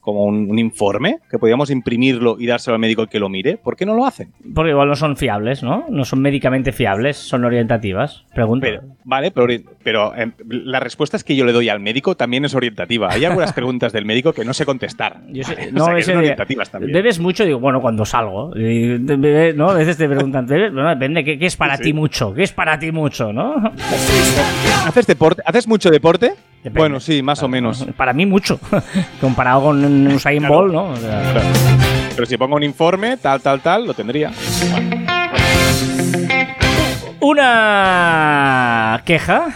[0.00, 3.58] como un, un informe, que podíamos imprimirlo y dárselo al médico y que lo mire?
[3.58, 4.32] ¿Por qué no lo hacen?
[4.54, 5.84] Porque igual no son fiables, ¿no?
[5.90, 8.24] No son médicamente fiables, son orientativas.
[8.34, 8.64] Pregunto.
[8.66, 9.46] Pero, vale, pero,
[9.82, 13.08] pero, eh, la respuesta es que yo le doy al médico también es orientativa.
[13.12, 15.20] Hay algunas preguntas del médico que no sé contestar.
[15.32, 16.92] Yo sé- O no, sea, que son orientativas también.
[16.92, 18.56] Bebes mucho, digo, bueno, cuando salgo.
[18.56, 19.70] Y, de- bebe- ¿no?
[19.70, 20.72] A veces te preguntan, ¿bebes?
[20.72, 21.92] Bueno, depende, ¿qué, qué es para Sí, ti sí.
[21.92, 22.32] mucho?
[22.32, 23.54] ¿Qué es para ti mucho, no?
[24.86, 25.42] ¿Haces deporte?
[25.44, 26.32] ¿Haces mucho deporte?
[26.62, 26.78] Depende.
[26.78, 27.86] Bueno, sí, más o menos.
[27.96, 28.60] Para mí mucho.
[29.20, 30.54] Comparado con Usain Claro.
[30.54, 30.84] Bolt, ¿no?
[30.90, 31.48] O sea, Claro.
[32.14, 34.30] Pero si pongo un informe, tal, tal, tal, lo tendría.
[37.20, 39.48] Una queja.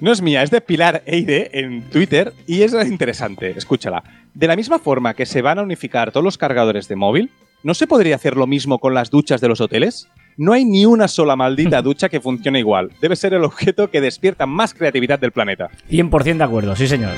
[0.00, 4.02] No es mía, es de Pilar Eide en Twitter y es interesante, escúchala.
[4.34, 7.30] De la misma forma que se van a unificar todos los cargadores de móvil,
[7.64, 10.08] ¿no se podría hacer lo mismo con las duchas de los hoteles?
[10.40, 12.92] No hay ni una sola maldita ducha que funcione igual.
[13.00, 15.68] Debe ser el objeto que despierta más creatividad del planeta.
[15.90, 17.10] 100% de acuerdo, sí, señor.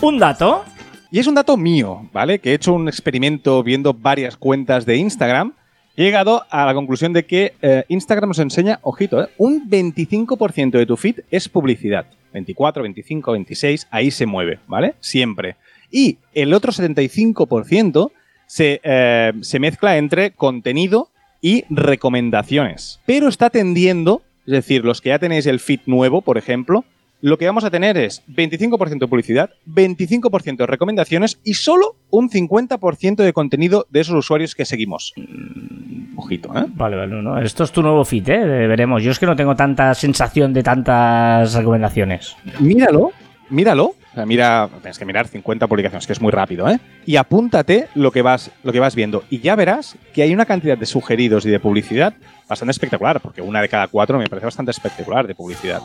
[0.00, 0.64] Un dato.
[1.12, 2.40] Y es un dato mío, ¿vale?
[2.40, 5.52] Que he hecho un experimento viendo varias cuentas de Instagram.
[5.96, 9.28] He llegado a la conclusión de que eh, Instagram nos enseña, ojito, ¿eh?
[9.38, 12.06] un 25% de tu feed es publicidad.
[12.32, 14.96] 24, 25, 26, ahí se mueve, ¿vale?
[14.98, 15.54] Siempre.
[15.92, 18.10] Y el otro 75%
[18.48, 23.00] se, eh, se mezcla entre contenido y recomendaciones.
[23.06, 26.84] Pero está tendiendo, es decir, los que ya tenéis el feed nuevo, por ejemplo,
[27.20, 32.30] lo que vamos a tener es 25% de publicidad, 25% de recomendaciones y solo un
[32.30, 35.12] 50% de contenido de esos usuarios que seguimos.
[35.16, 36.64] Mm, Ojito, ¿eh?
[36.74, 37.38] Vale, vale, no, no.
[37.40, 38.38] Esto es tu nuevo fit, ¿eh?
[38.38, 39.02] Veremos.
[39.02, 42.36] Yo es que no tengo tanta sensación de tantas recomendaciones.
[42.58, 43.12] Míralo,
[43.50, 43.94] míralo.
[44.26, 46.78] Mira, tienes que mirar 50 publicaciones, que es muy rápido, ¿eh?
[47.06, 49.24] Y apúntate lo que vas, lo que vas viendo.
[49.30, 52.14] Y ya verás que hay una cantidad de sugeridos y de publicidad
[52.48, 55.80] bastante espectacular, porque una de cada cuatro me parece bastante espectacular de publicidad.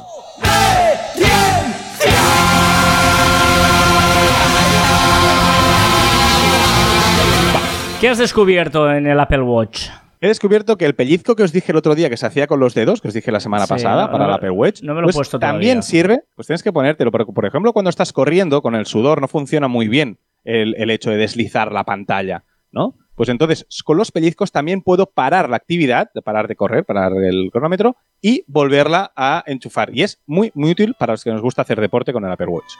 [8.00, 9.88] ¿Qué has descubierto en el Apple Watch?
[10.24, 12.58] He descubierto que el pellizco que os dije el otro día que se hacía con
[12.62, 14.94] los dedos, que os dije la semana Sí, pasada no, para el Apple Watch, no
[14.96, 15.82] me lo he pues puesto también todavía.
[15.82, 19.28] sirve, pues tienes que ponértelo, porque por ejemplo cuando estás corriendo con el sudor no
[19.28, 22.96] funciona muy bien el, el hecho de deslizar la pantalla, ¿no?
[23.16, 27.50] Pues entonces con los pellizcos también puedo parar la actividad, parar de correr, parar el
[27.52, 29.90] cronómetro y volverla a enchufar.
[29.94, 32.48] Y es muy, muy útil para los que nos gusta hacer deporte con el Apple
[32.48, 32.76] Watch.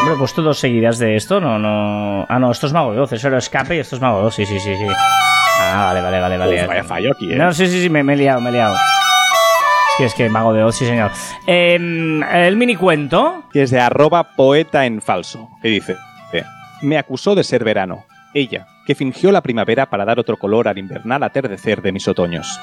[0.00, 2.24] Hombre, he puesto dos seguidas de esto, no, no.
[2.28, 4.46] Ah, no, esto es Mago 12, eso era escape y esto es Mago 2, sí,
[4.46, 4.86] sí, sí, sí.
[5.60, 6.62] Ah, vale, vale, vale, vale.
[6.62, 7.36] Uf, vaya fallo aquí, ¿eh?
[7.36, 8.74] No, sí, sí, sí, me, me he liado, me he liado.
[8.74, 8.80] Es
[9.98, 11.10] Sí, es que Mago de Oz, sí, señor.
[11.46, 13.44] Em, el mini cuento.
[13.52, 15.96] que es de arroba poeta en falso, que dice,
[16.32, 16.44] eh,
[16.80, 20.78] me acusó de ser verano, ella, que fingió la primavera para dar otro color al
[20.78, 22.58] invernal atardecer de mis otoños.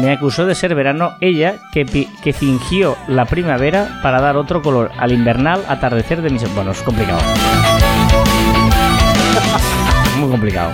[0.00, 1.84] Me acusó de ser verano ella que,
[2.22, 6.54] que fingió la primavera para dar otro color al invernal atardecer de mis...
[6.54, 7.20] Bueno, es complicado.
[10.18, 10.72] Muy complicado.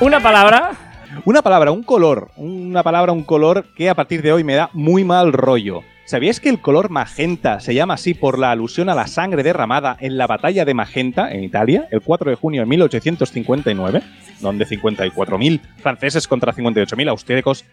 [0.00, 0.72] Una palabra.
[1.24, 4.70] Una palabra, un color, una palabra, un color que a partir de hoy me da
[4.72, 5.82] muy mal rollo.
[6.10, 9.96] ¿Sabíais que el color magenta se llama así por la alusión a la sangre derramada
[10.00, 14.02] en la batalla de Magenta en Italia el 4 de junio de 1859,
[14.40, 17.64] donde 54.000 franceses contra 58.000 austríacos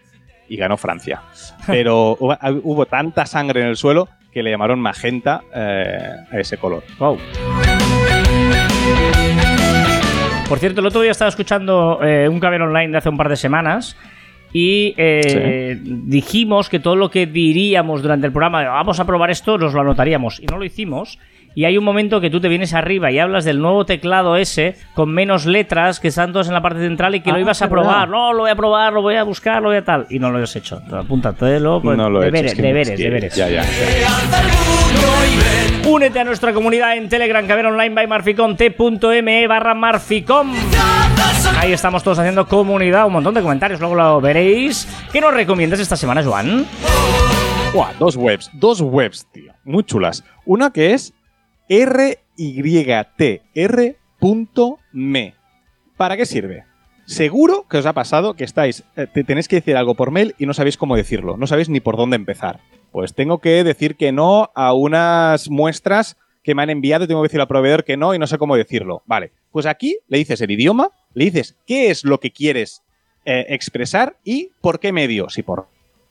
[0.48, 1.22] y ganó Francia?
[1.66, 5.98] Pero hubo, hubo tanta sangre en el suelo que le llamaron magenta eh,
[6.30, 6.84] a ese color.
[7.00, 7.18] Wow.
[10.48, 13.30] Por cierto, el otro día estaba escuchando eh, un caber online de hace un par
[13.30, 13.96] de semanas
[14.52, 19.58] y eh, dijimos que todo lo que diríamos durante el programa, vamos a probar esto,
[19.58, 21.18] nos lo anotaríamos y no lo hicimos.
[21.58, 24.76] Y hay un momento que tú te vienes arriba y hablas del nuevo teclado ese
[24.94, 27.60] con menos letras que están todas en la parte central y que lo Ah, ibas
[27.62, 27.82] a verdad.
[27.82, 28.08] probar.
[28.08, 30.06] No, lo voy a probar, lo voy a buscar, lo voy a tal.
[30.08, 30.80] Y no lo has hecho.
[30.92, 31.82] Apúntatelo.
[31.82, 33.34] pues, no lo he hecho, deberes, es que deberes, es que- deberes.
[33.34, 33.64] Ya, ya.
[35.88, 40.52] Únete a nuestra comunidad en Telegram, Caber Online by Marficom, t.me barra Marficom.
[41.58, 44.86] Ahí estamos todos haciendo comunidad, un montón de comentarios, luego lo veréis.
[45.12, 46.66] ¿Qué nos recomiendas esta semana, Joan?
[47.74, 49.52] Buah, dos webs, dos webs, tío.
[49.64, 50.22] Muy chulas.
[50.46, 51.14] Una que es
[51.68, 52.14] rytr.me.
[55.96, 56.64] ¿Para qué sirve?
[57.06, 60.34] Seguro que os ha pasado que estáis, eh, te tenéis que decir algo por mail
[60.38, 62.60] y no sabéis cómo decirlo, no sabéis ni por dónde empezar.
[62.92, 67.28] Pues tengo que decir que no a unas muestras que me han enviado, tengo que
[67.28, 69.02] decir al proveedor que no y no sé cómo decirlo.
[69.06, 72.82] Vale, pues aquí le dices el idioma, le dices qué es lo que quieres
[73.24, 75.66] eh, expresar y por qué medio, si por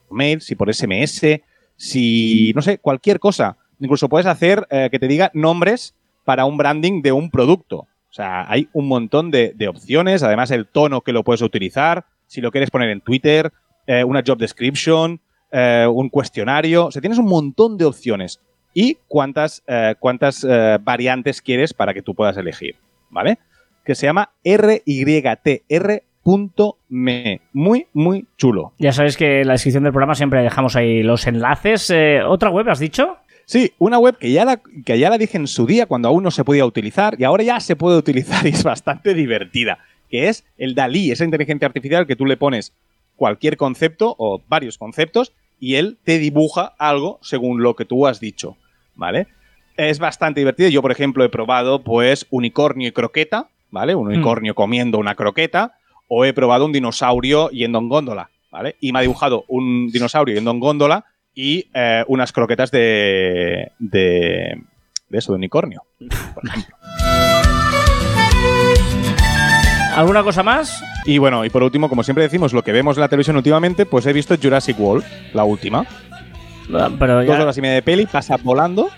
[0.09, 1.41] mail, si por SMS,
[1.75, 3.57] si, no sé, cualquier cosa.
[3.79, 7.87] Incluso puedes hacer eh, que te diga nombres para un branding de un producto.
[8.09, 12.41] O sea, hay un montón de, opciones, además el tono que lo puedes utilizar, si
[12.41, 13.51] lo quieres poner en Twitter,
[13.85, 15.19] eh, una job description,
[15.51, 18.41] eh, un cuestionario, o sea, tienes un montón de opciones.
[18.73, 19.63] Y cuántas,
[19.99, 20.45] cuántas
[20.83, 22.75] variantes quieres para que tú puedas elegir,
[23.09, 23.39] ¿vale?
[23.83, 25.01] Que se llama rytr.me.
[27.53, 28.73] Muy, muy chulo.
[28.77, 31.91] Ya sabéis que en la descripción del programa siempre dejamos ahí los enlaces.
[32.27, 33.17] ¿Otra web has dicho?
[33.47, 36.21] Sí, una web que ya, la, que ya la dije en su día cuando aún
[36.21, 39.79] no se podía utilizar y ahora ya se puede utilizar y es bastante divertida,
[40.09, 42.73] que es el Dalí, esa inteligencia artificial que tú le pones
[43.15, 45.31] cualquier concepto o varios conceptos
[45.61, 48.57] y él te dibuja algo según lo que tú has dicho,
[48.95, 49.27] ¿vale?
[49.77, 50.67] Es bastante divertido.
[50.67, 53.95] Yo, por ejemplo, he probado pues unicornio y croqueta, ¿vale?
[53.95, 55.77] Un unicornio comiendo una croqueta
[56.09, 58.75] o he probado un dinosaurio yendo en góndola, ¿vale?
[58.81, 61.05] Y me ha dibujado un dinosaurio yendo en góndola
[61.39, 64.59] y eh, unas croquetas de, de,
[65.07, 65.83] de eso, de unicornio,
[66.33, 66.75] por ejemplo.
[69.95, 70.83] ¿Alguna cosa más?
[71.05, 73.85] Y bueno, y por último, como siempre decimos, lo que vemos en la televisión últimamente,
[73.85, 75.85] pues he visto Jurassic World, la última.
[76.73, 78.89] Ah, Dos horas y media de peli, pasa volando.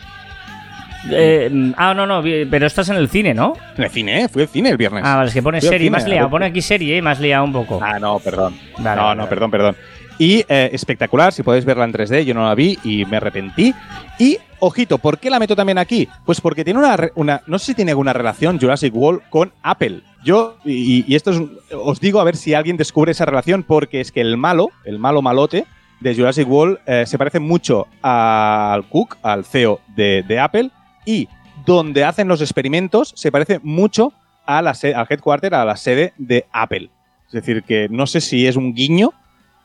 [1.12, 3.54] eh, ah, no, no, pero estás en el cine, ¿no?
[3.78, 4.30] En el cine, ¿eh?
[4.30, 5.04] Fui al cine el viernes.
[5.06, 6.30] Ah, vale, es que pone Fui serie, a liado.
[6.30, 7.80] Pone aquí serie has liado un poco.
[7.82, 8.58] Ah, no, perdón.
[8.78, 9.76] No, no, perdón, perdón.
[10.20, 13.74] Y eh, espectacular, si podéis verla en 3D, yo no la vi y me arrepentí.
[14.20, 16.10] Y, ojito, ¿por qué la meto también aquí?
[16.26, 16.82] Pues porque tiene
[17.16, 20.02] una, no sé si tiene alguna relación Jurassic World con Apple.
[20.26, 24.12] Yo, y, esto es, os digo a ver si alguien descubre esa relación, porque es
[24.12, 25.66] que el malo, el malo malote
[26.02, 30.70] de Jurassic World, eh, se parece mucho al Cook, al CEO de, Apple,
[31.06, 31.30] y
[31.66, 34.12] donde hacen los experimentos se parece mucho
[34.46, 36.90] a la al headquarter, a la sede de Apple.
[37.28, 39.14] Es decir, que no sé si es un guiño,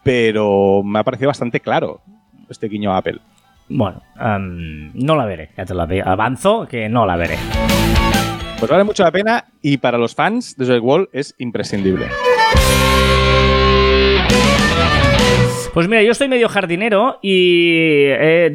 [0.04, 2.00] pero me ha parecido bastante claro
[2.48, 3.18] este guiño a Apple.
[3.68, 5.50] Bueno, am, no la veré.
[5.56, 7.36] Ya te la avanzo que no la veré.
[8.58, 12.06] Pues vale mucho la pena y para los fans de Jurassic World es imprescindible.
[15.72, 18.04] Pues mira, yo estoy medio jardinero y...
[18.06, 18.54] eh,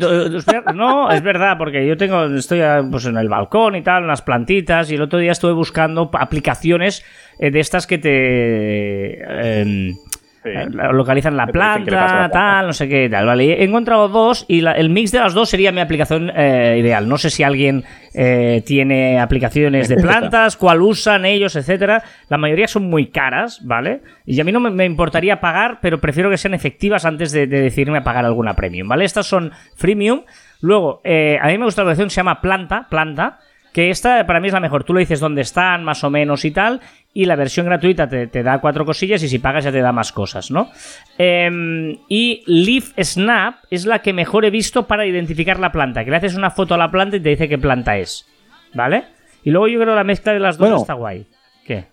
[0.74, 4.08] no, es verdad, porque yo tengo estoy ah, pues, en el balcón y tal, en
[4.08, 7.04] las plantitas, y el otro día estuve buscando aplicaciones
[7.38, 9.62] eh, de estas que te...
[9.62, 9.98] em,
[10.44, 12.30] eh, localizan la planta, la planta.
[12.32, 13.54] tal, no sé qué, tal, vale.
[13.62, 17.08] He encontrado dos y la- el mix de las dos sería mi aplicación eh, ideal.
[17.08, 22.04] No sé si alguien eh, tiene aplicaciones de plantas, cuál usan ellos, etcétera.
[22.30, 24.02] La mayoría son muy caras, ¿vale?
[24.26, 27.48] Y a mí no me, me importaría pagar, pero prefiero que sean efectivas antes de,
[27.48, 29.06] de decidirme a pagar alguna premium, ¿vale?
[29.06, 30.22] Estas son freemium.
[30.62, 33.40] Luego, eh, a mí me gusta la que se llama Planta, Planta.
[33.74, 34.84] Que esta para mí es la mejor.
[34.84, 36.82] Tú le dices dónde están, más o menos y tal.
[37.14, 39.92] Y la versión gratuita te, te da cuatro cosillas y si pagas ya te da
[39.92, 40.70] más cosas, ¿no?
[41.18, 46.04] Em, y Leaf Snap es la que mejor he visto para identificar la planta.
[46.04, 48.28] Que le haces una foto a la planta y te dice qué planta es.
[48.74, 49.04] ¿Vale?
[49.44, 50.82] Y luego yo creo que la mezcla de las dos Bueno.
[50.82, 51.26] está guay.
[51.66, 51.86] ¿Qué?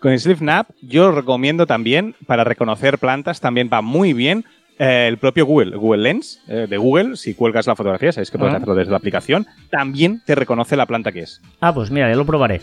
[0.00, 4.44] Con SleepNap yo recomiendo también, para reconocer plantas, también va muy bien
[4.78, 7.16] eh, el propio Google, Google Lens eh, de Google.
[7.16, 8.58] Si cuelgas la fotografía, sabéis que puedes Ah.
[8.58, 11.40] hacerlo desde la aplicación, también te reconoce la planta que es.
[11.60, 12.60] Ah, pues mira, ya lo probaré.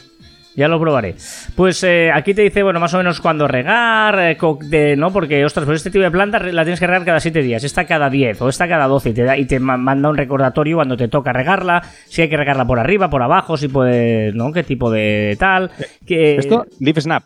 [0.58, 1.16] Ya lo probaré.
[1.58, 4.38] Pues eh, aquí te dice, bueno, más o menos cuándo regar, eh,
[4.70, 5.12] de- ¿no?
[5.12, 7.84] Porque, ostras, pues este tipo de planta la tienes que regar cada 7 días, esta
[7.84, 10.78] cada 10 o esta cada 12 y te, da, y te ma- manda un recordatorio
[10.78, 14.54] cuando te toca regarla, si hay que regarla por arriba, por abajo, si puede, ¿no?
[14.54, 15.72] ¿Qué tipo de tal?
[16.08, 17.24] Que, Esto, Leaf Snap.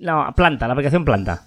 [0.00, 1.42] No, planta, la aplicación planta.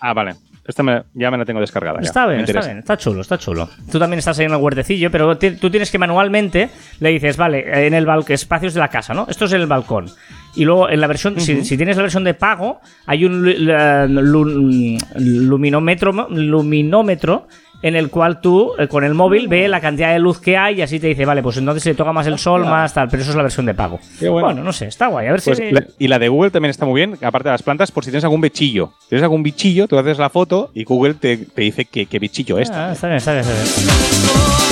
[0.00, 0.36] Ah, vale.
[0.68, 1.98] Esta me- ya me la tengo descargada.
[2.00, 3.68] Está bien, está bien, está chulo, está chulo.
[3.90, 6.68] Tú también estás ahí en el huertecillo, pero tú tienes que manualmente
[7.00, 9.26] le dices, vale, en el balcón, espacios de la casa, ¿no?
[9.30, 10.10] Esto es el balcón.
[10.54, 14.98] Y luego en la versión, si, si tienes la versión de pago, hay un lu-
[15.16, 17.48] luminómetro, luminómetro
[17.82, 20.78] en el cual tú eh, con el móvil ve la cantidad de luz que hay
[20.78, 23.22] y así te dice, vale, pues entonces se toca más el sol, más tal, pero
[23.22, 24.00] eso es la versión de pago.
[24.18, 24.62] Qué bueno.
[24.62, 25.28] no sé, está guay.
[25.28, 25.70] A ver Pues si.
[25.70, 28.10] la- y la de Google también está muy bien, aparte de las plantas, por si
[28.10, 28.92] tienes algún bichillo.
[29.02, 32.18] Si tienes algún bichillo, tú haces la foto y Google te, te dice qué, qué
[32.18, 32.70] bichillo es.
[32.70, 34.68] Ah, está bien, está bien, está bien.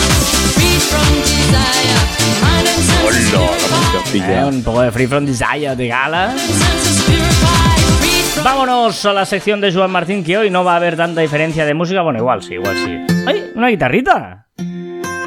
[4.15, 6.35] Eh, un poco de Free From Desire de gala.
[8.47, 11.65] Vámonos a la sección de Joan Martín, que hoy no va a haber tanta diferencia
[11.65, 12.03] de música.
[12.03, 12.97] Bueno, igual sí, igual sí.
[13.27, 13.51] ¡Ay!
[13.57, 14.47] ¡Una guitarrita!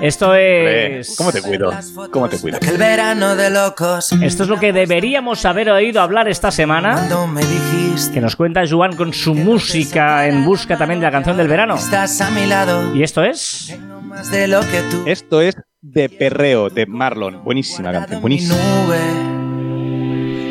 [0.02, 1.18] Esto es.
[1.18, 1.70] ¿Cómo te cuido?
[2.12, 2.56] ¿Cómo te cuido?
[2.56, 4.14] Aquel verano de locos.
[4.14, 6.94] Esto es lo que deberíamos haber oído hablar esta semana.
[6.94, 8.14] Cuando me dijiste.
[8.14, 11.76] Que nos cuenta Joan con su música en busca también de la canción del verano.
[11.76, 12.96] Estás a mi lado.
[12.96, 13.66] Y esto es.
[13.68, 15.04] Tengo más de lo que tú.
[15.06, 17.44] Esto es de Perreo, de Marlon.
[17.44, 18.56] Buenísima canción, buenísima.
[18.56, 18.98] nube.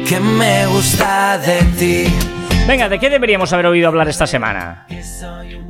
[0.07, 2.05] Que me gusta de ti.
[2.69, 4.85] Venga, ¿de qué deberíamos haber oído hablar esta semana?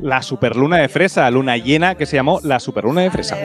[0.01, 3.37] La superluna de fresa, luna llena que se llamó la superluna de fresa.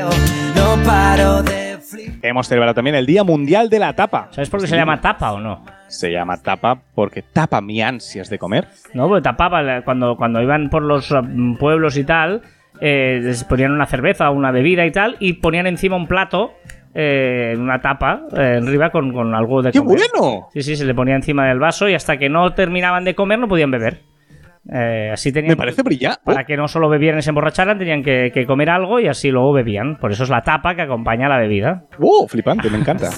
[0.57, 1.79] No paro de.
[2.21, 4.27] Hemos celebrado también el Día Mundial de la Tapa.
[4.33, 5.65] ¿Sabes por qué se llama tapa o no?
[5.87, 8.67] Se llama tapa porque tapa mi ansias de comer.
[8.93, 12.43] No, porque tapaba cuando, cuando iban por los mm, pueblos y tal,
[12.81, 16.55] eh, les ponían una cerveza o una bebida y tal, y ponían encima un plato,
[16.95, 19.99] eh, una tapa, eh, arriba con, con algo de ¡Qué comer.
[20.13, 20.49] bueno!
[20.53, 23.39] Sí, sí, se le ponía encima del vaso y hasta que no terminaban de comer
[23.39, 24.01] no podían beber.
[24.73, 25.51] Eh, así tenían.
[25.51, 26.21] Me parece brillante.
[26.25, 29.31] Para que no solo bebieran y se emborracharan, tenían que, que comer algo y así
[29.31, 29.99] luego bebían.
[29.99, 31.85] Por eso es la tapa que acompaña a la bebida.
[31.99, 32.27] ¡Oh!
[32.29, 33.11] flipante, me encanta.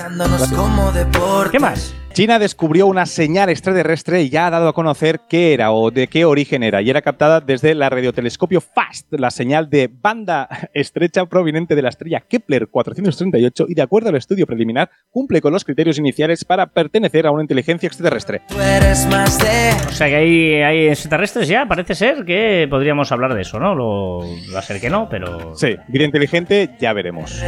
[1.51, 1.95] ¿Qué más?
[2.17, 6.07] China descubrió una señal extraterrestre y ya ha dado a conocer qué era o de
[6.07, 11.27] qué origen era, y era captada desde la radiotelescopio FAST, la señal de banda estrecha
[11.27, 15.63] proveniente de la estrella Kepler 438 y de acuerdo al estudio preliminar cumple con los
[15.63, 18.41] criterios iniciales para pertenecer a una inteligencia extraterrestre.
[18.49, 19.73] Tú eres más de.
[19.87, 23.75] O sea que hay, hay extraterrestres ya, parece ser que podríamos hablar de eso, ¿no?
[23.75, 24.21] Lo,
[24.55, 25.55] va a ser que no, pero...
[25.57, 27.43] Sí, vida inteligente, ya veremos.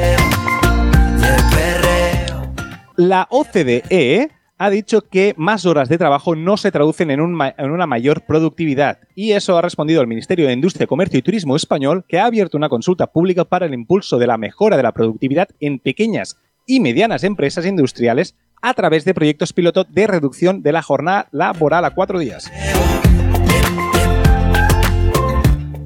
[2.96, 8.22] La OCDE ha dicho que más horas de trabajo no se traducen en una mayor
[8.22, 8.98] productividad.
[9.14, 12.56] Y eso ha respondido el Ministerio de Industria, Comercio y Turismo español, que ha abierto
[12.56, 16.36] una consulta pública para el impulso de la mejora de la productividad en pequeñas
[16.66, 21.84] y medianas empresas industriales a través de proyectos piloto de reducción de la jornada laboral
[21.84, 22.50] a cuatro días.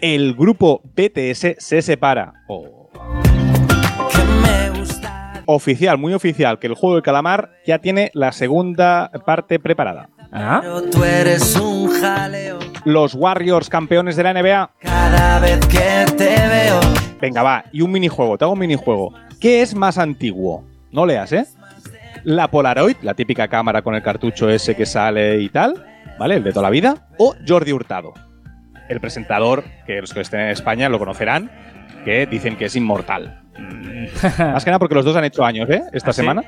[0.03, 2.33] El grupo BTS se separa.
[2.49, 2.91] Oh.
[5.47, 10.09] Oficial, muy oficial, que el juego del calamar ya tiene la segunda parte preparada.
[10.33, 10.61] ¿Ah?
[12.85, 14.71] Los Warriors campeones de la NBA.
[14.81, 16.81] Cada vez que te veo.
[17.21, 19.15] Venga, va, y un minijuego, te hago un minijuego.
[19.41, 20.65] ¿Qué es más antiguo?
[20.91, 21.47] No leas, ¿eh?
[22.25, 25.87] La Polaroid, la típica cámara con el cartucho ese que sale y tal,
[26.19, 26.35] ¿vale?
[26.35, 27.07] El de toda la vida.
[27.19, 28.15] O Jordi Hurtado,
[28.89, 31.51] el presentador, que los que estén en España lo conocerán,
[32.05, 33.39] que dicen que es inmortal.
[34.39, 35.83] Más que nada porque los dos han hecho años, ¿eh?
[35.93, 36.21] Esta ¿Ah, sí?
[36.23, 36.43] semana.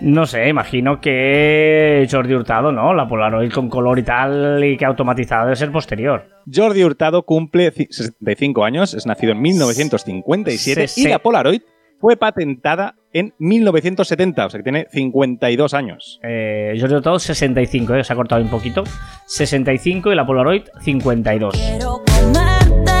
[0.00, 2.92] No sé, imagino que Jordi Hurtado, ¿no?
[2.94, 6.28] La Polaroid con color y tal y que automatizada debe ser posterior.
[6.52, 11.62] Jordi Hurtado cumple ci- 65 años, es nacido en 1957 y Sese- la Polaroid
[12.00, 16.20] fue patentada en 1970, o sea que tiene 52 años.
[16.22, 18.04] Eh, Jordi Hurtado 65, ¿eh?
[18.04, 18.84] se ha cortado un poquito.
[19.26, 21.54] 65 y la Polaroid 52.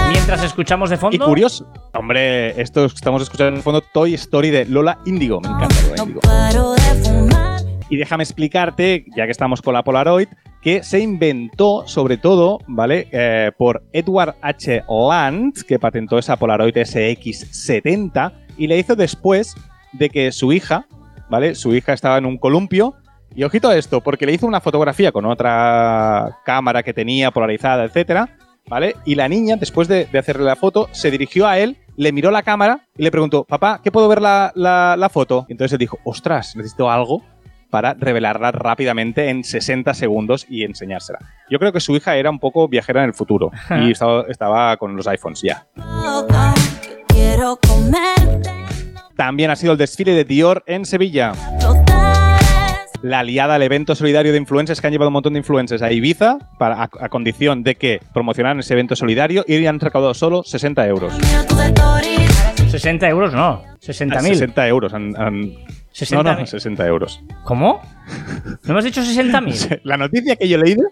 [0.08, 1.26] Mientras escuchamos de Y fondo...
[1.26, 5.76] curioso, hombre, esto estamos escuchando en el fondo Toy Story de Lola Índigo, me encanta
[5.82, 6.20] Lola Índigo.
[7.88, 10.28] Y déjame explicarte, ya que estamos con la Polaroid,
[10.60, 13.06] que se inventó sobre todo, ¿vale?
[13.12, 14.82] Eh, por Edward H.
[14.88, 19.54] Land, que patentó esa Polaroid SX70 y la hizo después
[19.92, 20.86] de que su hija
[21.28, 21.54] ¿vale?
[21.56, 22.94] Su hija estaba en un columpio.
[23.34, 27.84] Y ojito a esto, porque le hizo una fotografía con otra cámara que tenía polarizada,
[27.84, 28.28] etcétera,
[28.68, 28.94] ¿vale?
[29.04, 32.30] Y la niña, después de, de hacerle la foto, se dirigió a él, le miró
[32.30, 35.44] la cámara y le preguntó, papá, ¿qué puedo ver la, la- la foto?
[35.48, 37.22] Y entonces él dijo, ostras, necesito algo
[37.70, 41.18] para revelarla rápidamente en 60 segundos y enseñársela.
[41.50, 43.50] Yo creo que su hija era un poco viajera en el futuro
[43.82, 45.66] y estaba, estaba con los iPhones ya.
[47.36, 48.48] Quiero comerte
[49.14, 51.32] También ha sido el desfile de Dior en Sevilla.
[53.02, 55.92] La aliada al evento solidario de influencers que han llevado un montón de influencers a
[55.92, 60.44] Ibiza para, a, a condición de que promocionaran ese evento solidario y han recaudado solo
[60.44, 61.12] 60 euros.
[61.12, 62.70] Mira tus stories.
[62.70, 64.22] 60 euros no, 60.000.
[64.22, 64.94] 60 euros.
[64.94, 65.52] han- han-
[65.96, 67.22] 60 no, no, 60 euros.
[67.42, 67.80] ¿Cómo?
[68.64, 69.80] ¿No me has dicho 60.000?
[69.84, 70.82] La noticia que yo he leído,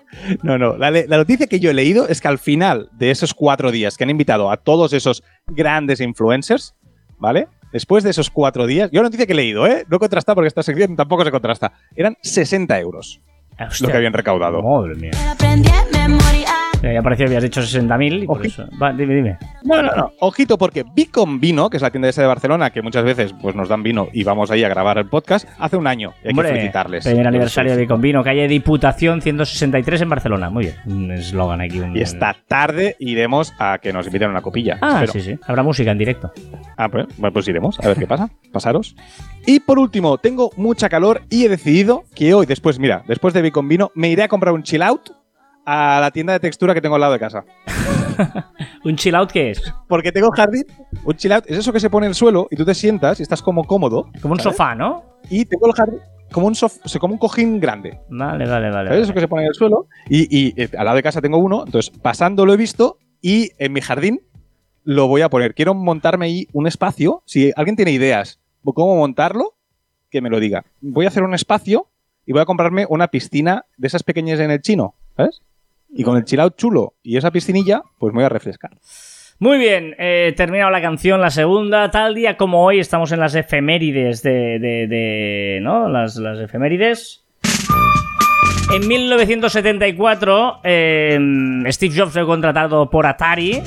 [0.42, 3.34] no, no, la, la noticia que yo he leído es que al final de esos
[3.34, 6.74] cuatro días que han invitado a todos esos grandes influencers,
[7.18, 7.48] ¿vale?
[7.70, 9.84] Después de esos cuatro días, yo la noticia que he leído, ¿eh?
[9.90, 11.74] No he contrastado porque esta sección tampoco se contrasta.
[11.94, 13.20] Eran 60 euros
[13.60, 14.62] Hostia, lo que habían recaudado.
[14.62, 15.10] Madre mía.
[16.82, 18.66] Ya parecía que habías dicho 60.000 y por eso.
[18.80, 19.38] Va, dime, dime.
[19.62, 20.12] No, no, no.
[20.20, 23.54] Ojito, porque Bicon Vino, que es la tienda esa de Barcelona, que muchas veces pues,
[23.54, 26.12] nos dan vino y vamos ahí a grabar el podcast, hace un año.
[26.22, 27.04] Y hay que felicitarles.
[27.04, 30.50] primer aniversario de Entonces, Biconvino, calle Diputación 163 en Barcelona.
[30.50, 31.80] Muy bien, un eslogan aquí.
[31.80, 34.78] Un, Y esta tarde iremos a que nos inviten a una copilla.
[34.80, 35.12] Ah, espero.
[35.12, 35.38] sí, sí.
[35.46, 36.32] Habrá música en directo.
[36.76, 38.28] Ah, pues, bueno, pues iremos, a ver qué pasa.
[38.52, 38.94] Pasaros.
[39.46, 43.42] Y por último, tengo mucha calor y he decidido que hoy, después, mira, después de
[43.42, 45.10] Bicon Vino, me iré a comprar un chill out
[45.66, 47.44] a la tienda de textura que tengo al lado de casa.
[48.84, 49.62] ¿Un chill out qué es?
[49.88, 50.64] Porque tengo jardín.
[51.04, 53.18] Un chill out es eso que se pone en el suelo y tú te sientas
[53.20, 54.08] y estás como cómodo.
[54.20, 54.56] Como un ¿sabes?
[54.56, 55.02] sofá, ¿no?
[55.30, 56.00] Y tengo el jardín
[56.32, 58.00] como un, sof- o sea, como un cojín grande.
[58.08, 58.88] Vale, vale, vale.
[58.88, 59.04] ¿Sabes?
[59.04, 59.86] Eso que se pone en el suelo.
[60.08, 61.62] Y, y, eh, al lado de casa tengo uno.
[61.64, 64.20] Entonces, pasando lo he visto y en mi jardín
[64.82, 65.54] lo voy a poner.
[65.54, 67.22] Quiero montarme ahí un espacio.
[67.26, 69.54] Si alguien tiene ideas de cómo montarlo,
[70.10, 70.64] que me lo diga.
[70.80, 71.88] Voy a hacer un espacio
[72.26, 74.94] y voy a comprarme una piscina de esas pequeñas en el chino.
[75.16, 75.40] ¿Sabes?
[75.96, 78.70] Y con el chill out chulo y esa piscinilla, pues me voy a refrescar.
[79.38, 81.90] Muy bien, eh, terminado la canción, la segunda.
[81.90, 84.58] Tal día como hoy estamos en las efemérides de.
[84.58, 85.88] de- de- ¿No?
[85.88, 87.24] Las, las efemérides.
[88.72, 91.18] En 1974, eh,
[91.68, 93.60] Steve Jobs fue contratado por Atari.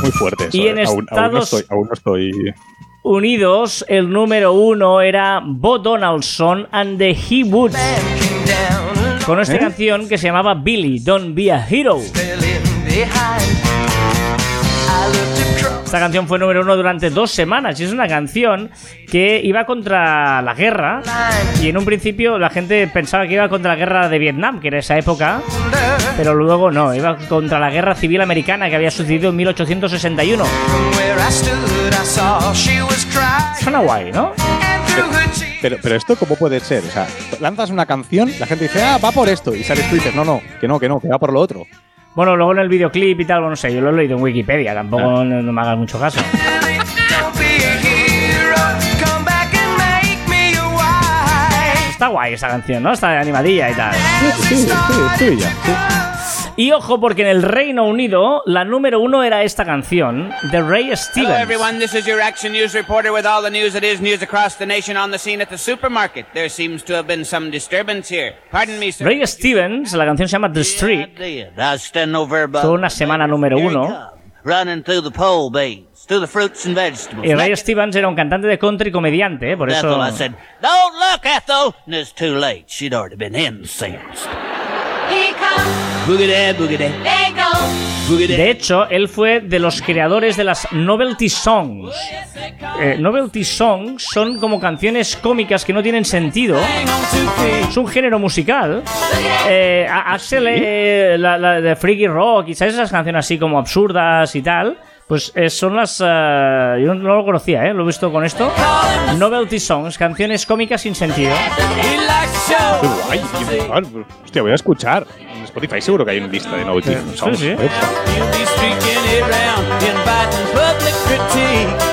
[0.00, 0.56] Muy fuerte eso.
[0.56, 0.70] Y ¿eh?
[0.70, 2.32] en aún, aún no Estados- estoy, aún no estoy.
[3.02, 7.76] Unidos, el número uno era Bo Donaldson and the He Woods.
[9.26, 9.58] Con esta ¿Eh?
[9.58, 12.00] canción que se llamaba Billy, Don't Be a Hero.
[15.84, 18.70] Esta canción fue número uno durante dos semanas y es una canción
[19.10, 21.02] que iba contra la guerra
[21.62, 24.68] y en un principio la gente pensaba que iba contra la guerra de Vietnam, que
[24.68, 25.40] era esa época,
[26.16, 30.44] pero luego no, iba contra la guerra civil americana que había sucedido en 1861.
[33.62, 34.32] Suena guay, ¿no?
[35.64, 36.84] Pero, pero esto, ¿cómo puede ser?
[36.84, 37.06] O sea,
[37.40, 39.54] lanzas una canción, la gente dice, ah, va por esto.
[39.54, 41.40] Y sales tú y dices, no, no, que no, que no, que va por lo
[41.40, 41.64] otro.
[42.14, 44.22] Bueno, luego en el videoclip y tal, bueno, no sé, yo lo he leído en
[44.22, 45.24] Wikipedia, tampoco Ah.
[45.24, 46.20] no, no me hagas mucho caso.
[51.90, 52.92] Está guay esa canción, ¿no?
[52.92, 53.94] Está animadilla y tal.
[53.94, 54.66] Sí, sí,
[55.18, 55.48] sí, ya.
[55.48, 56.03] sí.
[56.56, 60.84] Y ojo, porque en el Reino Unido la número uno era esta canción, de Ray
[60.84, 61.40] Hello, Stevens.
[61.40, 61.80] everyone.
[61.80, 64.64] This is your Action News reporter with all the news that is news across the
[64.64, 66.26] nation on the scene at the supermarket.
[66.32, 68.36] There seems to have been some disturbance here.
[68.52, 69.04] Pardon me, sir.
[69.04, 74.12] Ray Stevens, la canción se llama The Street, fue una semana número uno.
[74.84, 77.26] through the pole beans, through the fruits and vegetables.
[77.26, 77.56] Y Ray.
[77.56, 79.56] Stevens era un cantante de country comediante, ¿eh?
[79.56, 79.88] por eso...
[79.88, 80.32] Ethel, I said,
[80.62, 82.66] "Don't look, Ethel." And it's too late.
[82.68, 83.64] She'd already been in
[88.36, 91.94] De hecho, él fue de los creadores de las novelty songs.
[92.80, 96.58] Eh, novelty songs son como canciones cómicas que no tienen sentido.
[97.68, 98.82] Es un género musical.
[99.48, 104.34] Eh, Axel, eh, la, la de Freaky Rock, y sabes esas canciones así como absurdas
[104.36, 104.76] y tal.
[105.08, 106.00] Pues eh, son las.
[106.04, 107.74] eh, yo no lo conocía, ¿eh?
[107.74, 108.50] Lo he visto con esto.
[109.18, 111.32] Novelty songs, canciones cómicas sin sentido.
[112.80, 113.60] Qué guay, qué.
[114.24, 115.06] Hostia, voy a escuchar.
[115.44, 117.38] En Spotify seguro que hay una lista de novelty Sí, songs.
[117.38, 117.54] sí.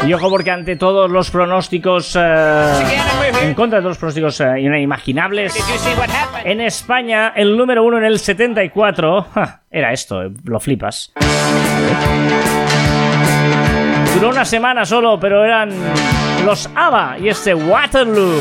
[0.07, 2.83] Y ojo porque ante todos los pronósticos, eh,
[3.41, 5.53] en contra de todos los pronósticos eh, inimaginables,
[6.45, 11.11] en España el número uno en el 74 ja, era esto, eh, lo flipas.
[14.15, 15.71] Duró una semana solo, pero eran
[16.45, 18.39] los ABBA y este Waterloo.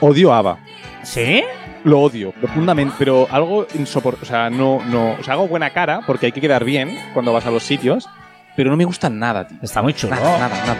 [0.00, 0.58] Odio ABBA.
[1.02, 1.42] ¿Sí?
[1.84, 4.26] Lo odio profundamente, pero algo insoportable.
[4.26, 5.12] O sea, no, no.
[5.18, 8.08] O sea, hago buena cara porque hay que quedar bien cuando vas a los sitios.
[8.56, 9.58] pero no me gusta nada, tío.
[9.62, 10.14] Está muy chulo.
[10.14, 10.76] Nada, nada, nada.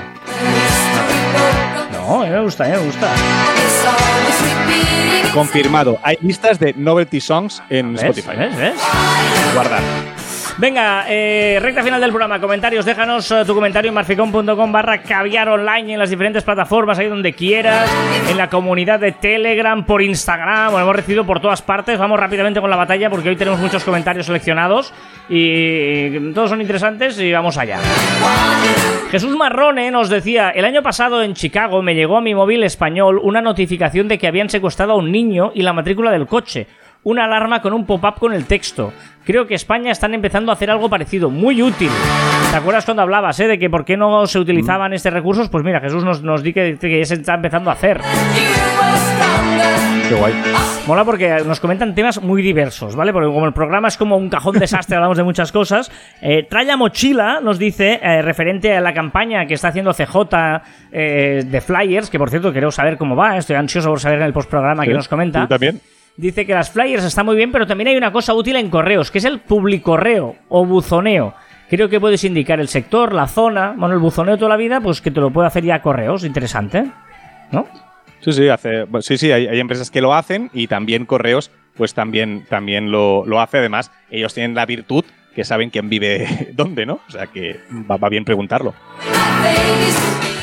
[1.93, 3.09] No, a mí me gusta, a mí me gusta.
[5.35, 5.99] Confirmado.
[6.03, 8.03] Hay listas de novelty songs en ¿Ves?
[8.03, 8.37] Spotify.
[8.37, 8.57] ¿Ves?
[8.57, 8.75] ¿Ves?
[9.55, 9.81] Guardar.
[10.59, 12.39] Venga, eh, recta final del programa.
[12.39, 17.09] Comentarios, déjanos eh, tu comentario en marficom.com barra caviar online en las diferentes plataformas, ahí
[17.09, 17.91] donde quieras,
[18.29, 21.99] en la comunidad de Telegram, por Instagram, bueno, hemos recibido por todas partes.
[21.99, 24.93] Vamos rápidamente con la batalla porque hoy tenemos muchos comentarios seleccionados
[25.29, 27.79] y todos son interesantes y vamos allá.
[29.11, 33.19] Jesús Marrone nos decía, el año pasado en Chicago me llegó a mi móvil español
[33.23, 36.67] una notificación de que habían secuestrado a un niño y la matrícula del coche.
[37.05, 38.93] Una alarma con un pop-up con el texto.
[39.25, 41.91] Creo que España están empezando a hacer algo parecido, muy útil.
[42.51, 45.49] ¿Te acuerdas cuando hablabas, eh, de que por qué no se utilizaban estos recursos?
[45.49, 48.01] Pues mira, Jesús nos, nos di que, que ya se está empezando a hacer.
[50.09, 50.35] Qué guay.
[50.87, 53.13] Mola porque nos comentan temas muy diversos, ¿vale?
[53.13, 55.91] Porque como el programa es como un cajón desastre, hablamos de muchas cosas.
[56.21, 61.43] Eh, Traya Mochila nos dice, eh, referente a la campaña que está haciendo CJ eh,
[61.47, 64.33] de Flyers, que por cierto quiero saber cómo va, estoy ansioso por saber en el
[64.33, 65.43] postprograma que nos comenta.
[65.43, 65.81] ¿Tú también?
[66.17, 69.11] Dice que las flyers están muy bien, pero también hay una cosa útil en correos,
[69.11, 71.35] que es el publicorreo o buzoneo.
[71.71, 73.75] Creo que puedes indicar el sector, la zona.
[73.77, 76.25] Bueno, el buzoneo toda la vida, pues que te lo puede hacer ya correos.
[76.25, 76.85] Interesante.
[77.51, 77.67] ¿No?
[78.21, 81.93] Sí, sí, hace, sí, sí hay, hay empresas que lo hacen y también Correos, pues
[81.93, 83.59] también, también lo, lo hace.
[83.59, 85.05] Además, ellos tienen la virtud
[85.35, 87.01] que saben quién vive dónde, ¿no?
[87.07, 87.61] O sea que
[87.91, 88.75] va, va bien preguntarlo.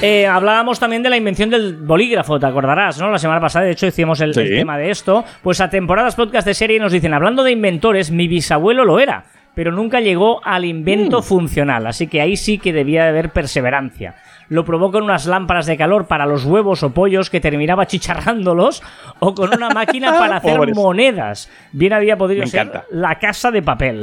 [0.01, 3.11] Eh, hablábamos también de la invención del bolígrafo, te acordarás, ¿no?
[3.11, 4.39] La semana pasada, de hecho, hicimos el, Sí.
[4.41, 5.25] el tema de esto.
[5.43, 9.25] Pues a temporadas podcast de serie nos dicen, hablando de inventores, mi bisabuelo lo era,
[9.55, 14.15] pero nunca llegó al invento funcional, así que ahí sí que debía de haber perseverancia.
[14.49, 18.81] Lo probó con unas lámparas de calor para los huevos o pollos que terminaba chicharrándolos,
[19.19, 20.75] o con una máquina para hacer Pobres.
[20.75, 21.49] monedas.
[21.71, 22.85] Bien había podido Me ser encanta.
[22.91, 24.01] la casa de papel.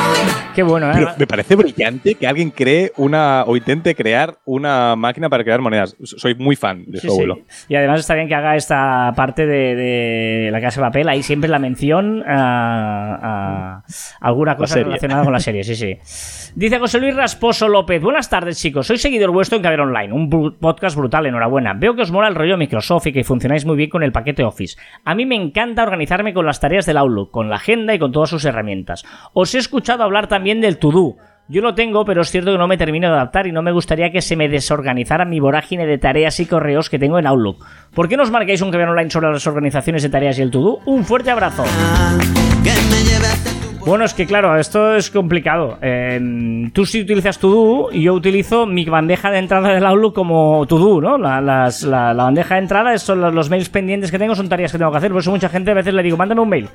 [0.54, 0.94] Qué bueno, ¿eh?
[0.94, 5.60] Pero me parece brillante que alguien cree una o intente crear una máquina para crear
[5.60, 5.96] monedas.
[6.02, 7.38] Soy muy fan de Sí, su abuelo.
[7.48, 7.66] sí.
[7.68, 11.08] Y además está bien que haga esta parte de, de la casa de papel.
[11.08, 13.84] Ahí siempre la mención a, a
[14.20, 15.98] alguna cosa relacionada con la serie, sí, sí.
[16.56, 18.00] Dice José Luis Rasposo López.
[18.00, 18.86] Buenas tardes, chicos.
[18.86, 20.12] Soy seguidor vuestro en Caber Online.
[20.12, 20.30] Un
[20.60, 21.74] podcast brutal, enhorabuena.
[21.74, 24.44] Veo que os mola el rollo Microsoft y que funcionáis muy bien con el paquete
[24.44, 24.78] Office.
[25.04, 28.12] A mí me encanta organizarme con las tareas del Outlook, con la agenda y con
[28.12, 29.04] todas sus herramientas.
[29.32, 31.16] Os he escuchado hablar también del To-Do.
[31.48, 33.72] Yo lo tengo, pero es cierto que no me termino de adaptar y no me
[33.72, 37.66] gustaría que se me desorganizara mi vorágine de tareas y correos que tengo en Outlook.
[37.92, 40.52] ¿Por qué no os marcáis un Caber Online sobre las organizaciones de tareas y el
[40.52, 40.78] To-Do?
[40.86, 41.64] Un fuerte abrazo.
[43.86, 45.78] Bueno, es que claro, esto es complicado.
[45.82, 50.64] Eh, tú sí utilizas To-Do y yo utilizo mi bandeja de entrada del Outlook como
[50.66, 51.18] To-Do, ¿no?
[51.18, 54.48] La, las- la- la bandeja de entrada son los, los mails pendientes que tengo, son
[54.48, 55.10] tareas que tengo que hacer.
[55.12, 56.68] Por eso mucha gente a veces le digo, mándame un mail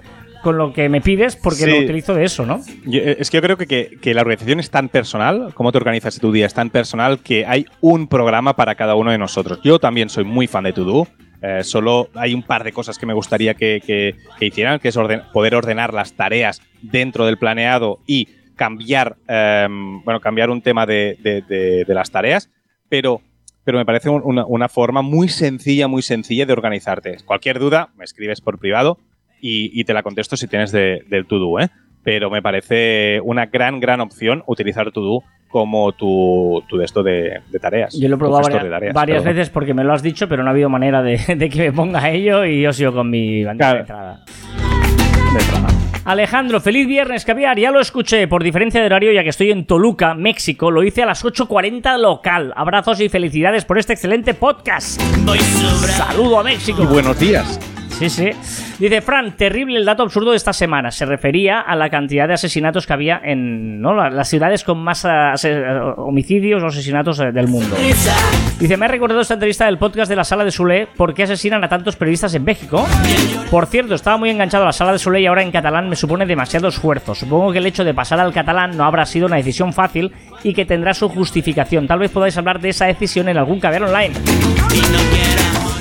[0.44, 1.70] con lo que me pides porque Sí.
[1.72, 2.62] lo utilizo de eso, ¿no?
[2.86, 5.72] Yo- eh, es que yo creo que, que- que la organización es tan personal, cómo
[5.72, 9.18] te organizas tu día es tan personal que hay un programa para cada uno de
[9.18, 9.60] nosotros.
[9.64, 11.08] Yo también soy muy fan de To-Do.
[11.42, 14.98] Eh, solo hay un par de cosas que me gustaría que, hicieran, que es
[15.34, 21.86] poder ordenar las tareas dentro del planeado y cambiar, em, bueno, cambiar un tema de,
[21.88, 22.50] las tareas,
[22.90, 23.22] pero,
[23.64, 27.18] pero me parece un- una, forma muy sencilla, muy sencilla de organizarte.
[27.26, 28.98] Cualquier duda, me escribes por privado
[29.42, 31.70] y, te la contesto si tienes de- del to-do, ¿eh?
[32.04, 37.42] Pero me parece una gran, gran opción utilizar to-do como tu, tu de esto de,
[37.50, 37.98] de tareas.
[38.00, 40.52] Yo lo he probado varias, tareas, veces porque me lo has dicho, pero no ha
[40.52, 43.74] habido manera de, de que me ponga a ello y yo sigo con mi bandeja
[43.74, 44.24] de entrada.
[44.26, 45.90] De.
[46.06, 47.60] Alejandro, feliz viernes, caviar.
[47.60, 48.28] Ya lo escuché.
[48.28, 52.00] Por diferencia de horario, ya que estoy en Toluca, México, lo hice a las 8.40
[52.00, 52.52] local.
[52.56, 55.00] Abrazos y felicidades por este excelente podcast.
[55.02, 56.82] Saludo a México.
[56.82, 57.60] Y buenos días.
[58.00, 58.30] Sí, sí.
[58.80, 60.90] Dice Fran, terrible el dato absurdo de esta semana.
[60.90, 63.94] Se refería a la cantidad de asesinatos que había en ¿no?
[63.94, 67.76] la- las ciudades con más ase- ah, homicidios o asesinatos eh, del mundo.
[68.60, 71.24] Dice, me ha recordado esta entrevista del podcast de la sala de Sule, ¿por qué
[71.24, 72.86] asesinan a tantos periodistas en México?
[73.52, 75.96] Por cierto, estaba muy enganchado a la sala de Sule y ahora en catalán me
[75.96, 77.14] supone demasiado esfuerzo.
[77.16, 80.12] Supongo que el hecho de pasar al catalán no habrá sido una decisión fácil
[80.44, 81.86] y que tendrá su justificación.
[81.88, 84.14] Tal vez podáis hablar de esa decisión en algún caber online.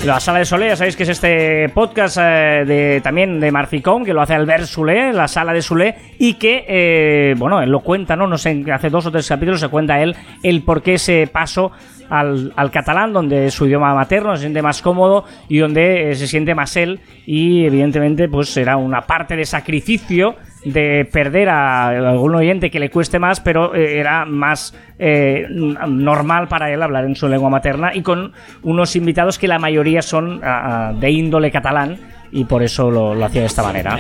[0.05, 4.05] La Sala de Solé, ya sabéis que es este podcast eh, de, también de Marficom,
[4.05, 7.81] que lo hace Albert Solé, la Sala de Solé, y que, eh, bueno, él lo
[7.81, 8.27] cuenta, ¿no?
[8.27, 11.73] No sé, hace dos o tres capítulos se cuenta él el por qué ese paso
[12.09, 16.29] al, al catalán, donde su idioma materno, se siente más cómodo y donde eh, se
[16.29, 22.35] siente más él, y evidentemente, pues será una parte de sacrificio de perder a algún
[22.35, 27.15] oyente que le cueste más, pero eh, era más eh, normal para él hablar en
[27.15, 28.33] su lengua materna y con
[28.63, 31.99] unos invitados que la mayoría son ah, ah, de índole catalán
[32.31, 33.99] y por eso lo, lo hacía de esta manera.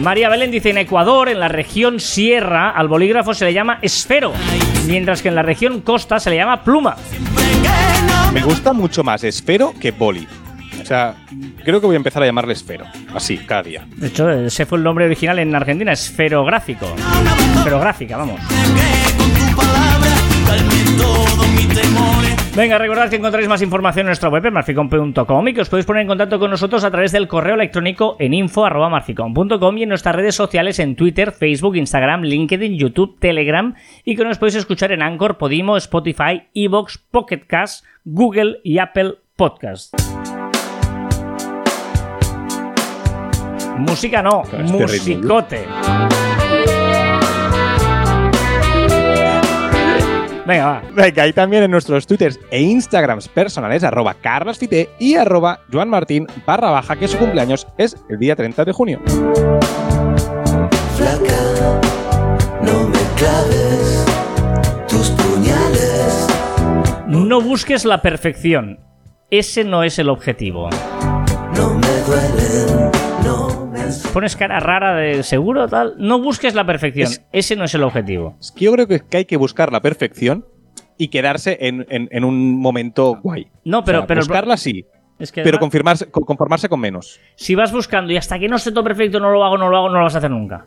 [0.00, 4.32] María Belén dice, en Ecuador, en la región sierra, al bolígrafo se le llama esfero,
[4.88, 6.96] mientras que en la región costa se le llama pluma.
[8.34, 10.26] Me gusta mucho más esfero que boli.
[10.82, 11.14] O sea,
[11.64, 12.84] creo que voy a empezar a llamarle esfero.
[13.14, 13.86] Así, cada día.
[13.96, 16.86] De hecho, ese fue el nombre original en Argentina, esferográfico.
[17.56, 18.40] Esferográfica, vamos.
[22.54, 25.86] Venga, recordad que encontráis más información en nuestra web en marficom.com y que os podéis
[25.86, 30.14] poner en contacto con nosotros a través del correo electrónico en info.marficom.com y en nuestras
[30.14, 33.74] redes sociales en Twitter, Facebook, Instagram, LinkedIn, YouTube, Telegram
[34.04, 39.14] y que nos podéis escuchar en Anchor, Podimo, Spotify, Evox, Pocket Cast, Google y Apple
[39.36, 39.94] Podcast.
[43.78, 45.66] Música no, Claro, este ritmo, musicote.
[50.46, 50.82] Venga, va.
[50.92, 56.70] Venga, y también en nuestros twitters e instagrams personales, arroba carlosfite y arroba joanmartin barra
[56.70, 59.00] baja, que su cumpleaños es el día 30 de junio.
[60.96, 61.80] Flaca,
[62.60, 64.04] no me claves
[64.88, 66.26] tus puñales.
[67.06, 68.80] No busques la perfección.
[69.30, 70.68] Ese no es el objetivo.
[71.56, 72.91] No me duelen,
[74.12, 75.94] Pones cara rara de seguro, tal.
[75.98, 77.08] No busques la perfección.
[77.10, 78.36] Es- Ese no es el objetivo.
[78.40, 80.44] Es que yo creo que, hay que buscar la perfección
[80.98, 83.48] y quedarse en, en- en un momento guay.
[83.64, 84.84] No, pero- O sea, pero- buscarla sí,
[85.18, 87.20] Es que pero además, conformarse con menos.
[87.36, 89.76] si vas buscando y hasta que no esté todo perfecto, no lo hago, no lo
[89.76, 90.66] hago, no lo vas a hacer nunca.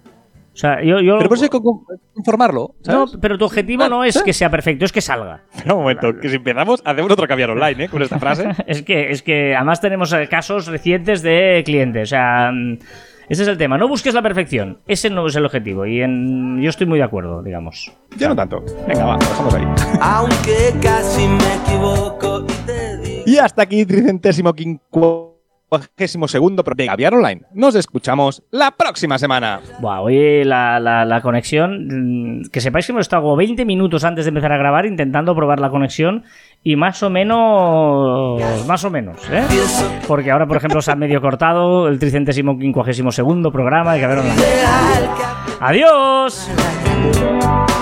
[0.53, 1.01] O sea, yo.
[1.01, 1.81] yo Pero por eso hay que con-
[2.13, 2.75] conformarlo.
[2.87, 5.41] no, pero tu objetivo no es que sea perfecto, es que salga.
[5.53, 7.89] Espera un momento, que si empezamos, hacemos otro cambiar online, ¿eh?
[7.89, 8.47] Con esta frase.
[8.65, 12.03] Es que, es que además tenemos eh, casos recientes de clientes.
[12.03, 12.77] O sea, mm,
[13.29, 13.77] ese es el tema.
[13.77, 14.79] No busques la perfección.
[14.87, 15.85] Ese no es el objetivo.
[15.85, 17.91] Y en, yo estoy muy de acuerdo, digamos.
[18.17, 18.63] Yo no tanto.
[18.87, 19.63] Venga, va, lo dejamos ahí.
[20.01, 23.23] Aunque casi me equivoco y te digo.
[23.25, 27.41] Y hasta aquí, tricentésimo quincuagésimo segundo de Caviar Online.
[27.53, 29.59] Nos escuchamos la próxima semana.
[29.79, 32.39] Buah, hoy la, la- la conexión.
[32.41, 35.35] mm, Que sepáis que hemos estado como 20 minutos antes de empezar a grabar intentando
[35.35, 36.23] probar la conexión.
[36.67, 38.41] Y más o menos.
[38.65, 39.43] Más o menos, ¿eh?
[40.07, 44.17] Porque ahora, por ejemplo, se ha medio cortado el tricentésimo quincuagésimo segundo programa de Caber
[44.17, 44.41] Online.
[45.59, 46.49] ¡Adiós!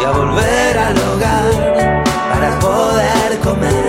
[0.02, 3.83] y a volver al hogar para poder comer.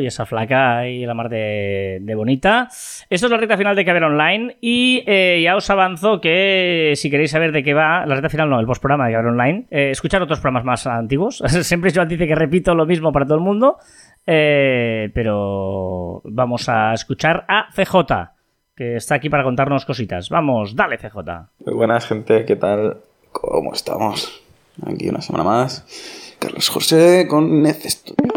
[0.00, 2.68] Y esa flaca y la mar de, bonita.
[3.10, 7.10] Esto es la recta final de Caber Online y eh, ya os avanzo que si
[7.10, 9.90] queréis saber de qué va, la recta final no, el postprograma de Caber Online, eh,
[9.90, 11.38] escuchar otros programas más antiguos.
[11.62, 13.78] Siempre Joan dice que repito lo mismo para todo el mundo,
[14.26, 18.32] eh, pero vamos a escuchar a CJ,
[18.76, 20.28] que está aquí para contarnos cositas.
[20.28, 21.16] Vamos, dale CJ.
[21.64, 22.98] Muy buenas, gente, ¿qué tal?
[23.32, 24.42] ¿Cómo estamos?
[24.86, 26.36] Aquí una semana más.
[26.38, 28.32] Carlos José con Nez Studio.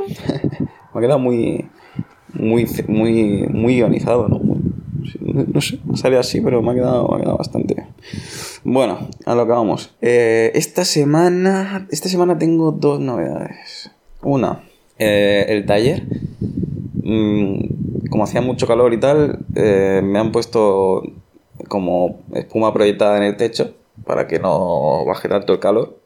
[0.94, 1.70] me ha quedado muy,
[2.34, 4.42] muy, muy, muy ¿no?
[5.48, 7.88] No sé, sale así, pero me ha quedado, me ha quedado bastante.
[8.64, 9.92] Bueno, a lo que vamos.
[10.02, 13.92] Eh, esta semana, esta semana tengo dos novedades.
[14.22, 14.64] Una,
[15.00, 16.04] eh, el taller.
[17.04, 21.04] Mm, como hacía mucho calor y tal, eh, me han puesto
[21.68, 23.74] como espuma proyectada en el techo
[24.06, 25.98] para que no baje tanto el calor.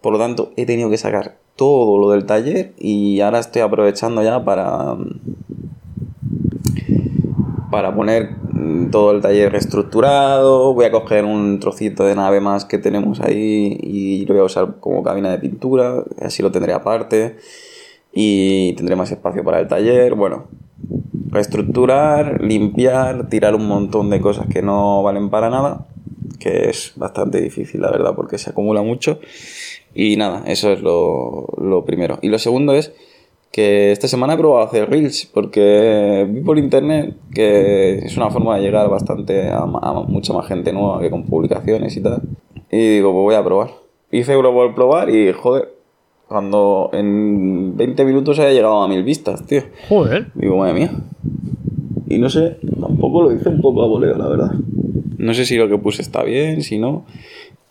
[0.00, 4.22] Por lo tanto, he tenido que sacar todo lo del taller y ahora estoy aprovechando
[4.22, 4.96] ya para
[7.74, 10.72] para poner mm, todo el taller reestructurado.
[10.74, 14.44] Voy a coger un trocito de nave más que tenemos ahí y lo voy a
[14.44, 17.36] usar como cabina de pintura, así lo tendré aparte
[18.12, 20.14] y tendré más espacio para el taller.
[20.14, 20.44] Bueno,
[21.30, 25.88] reestructurar, limpiar, tirar un montón de cosas que no valen para nada,
[26.38, 29.18] que es bastante difícil, la verdad, porque se acumula mucho.
[29.94, 32.18] Y nada, eso es lo, lo primero.
[32.22, 32.92] Y lo segundo es
[33.52, 38.28] que esta semana he probado a hacer reels porque vi por internet que es una
[38.30, 42.22] forma de llegar bastante a, a mucha más gente nueva que con publicaciones y tal.
[42.72, 43.70] Y digo, pues voy a probar.
[44.10, 45.68] Hice uno por probar y joder,
[46.26, 49.62] cuando en 20 minutos había llegado a mil vistas, tío.
[49.88, 50.32] Joder.
[50.34, 50.90] Digo, madre mía.
[52.08, 54.50] Y no sé, tampoco lo hice un poco a voleo, la verdad.
[55.18, 57.04] No sé si lo que puse está bien, si no.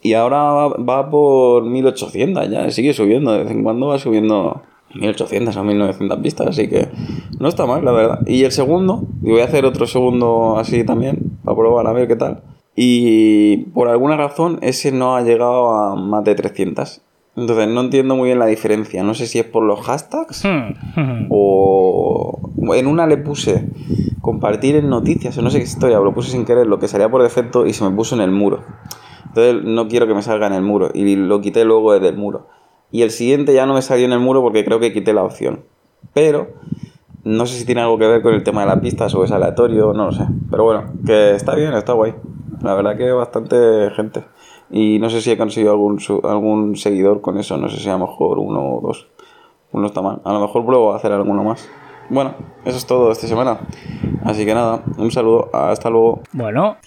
[0.03, 4.61] Y ahora va, va por 1800 ya, sigue subiendo, de vez en cuando va subiendo
[4.95, 6.89] 1800 o 1900 vistas, así que
[7.39, 8.19] no está mal, la verdad.
[8.27, 12.07] Y el segundo, y voy a hacer otro segundo así también, para probar a ver
[12.07, 12.41] qué tal.
[12.75, 17.01] Y por alguna razón ese no ha llegado a más de 300.
[17.35, 19.03] Entonces no entiendo muy bien la diferencia.
[19.03, 21.27] No sé si es por los hashtags Hmm.
[21.29, 22.39] o
[22.75, 23.65] en una le puse
[24.21, 27.09] compartir en noticias o no sé qué historia, lo puse sin querer, lo que salía
[27.09, 28.61] por defecto y se me puso en el muro.
[29.35, 32.17] Entonces no quiero que me salga en el muro y lo quité luego desde el
[32.17, 32.45] muro.
[32.91, 35.23] Y el siguiente ya no me salió en el muro porque creo que quité la
[35.23, 35.61] opción.
[36.13, 36.49] Pero
[37.23, 39.31] no sé si tiene algo que ver con el tema de las pistas o es
[39.31, 40.27] aleatorio, no lo sé.
[40.51, 42.13] Pero bueno, que está bien, está guay.
[42.61, 44.23] La verdad que bastante gente.
[44.69, 47.93] Y no sé si he conseguido algún, algún seguidor con eso, no sé si a
[47.93, 49.07] lo mejor uno o dos.
[49.71, 50.21] Uno está mal.
[50.23, 51.67] A lo mejor pruebo a hacer alguno más.
[52.09, 53.61] Bueno, eso es todo esta semana.
[54.23, 56.21] Así que nada, un saludo, hasta luego.
[56.33, 56.77] Bueno,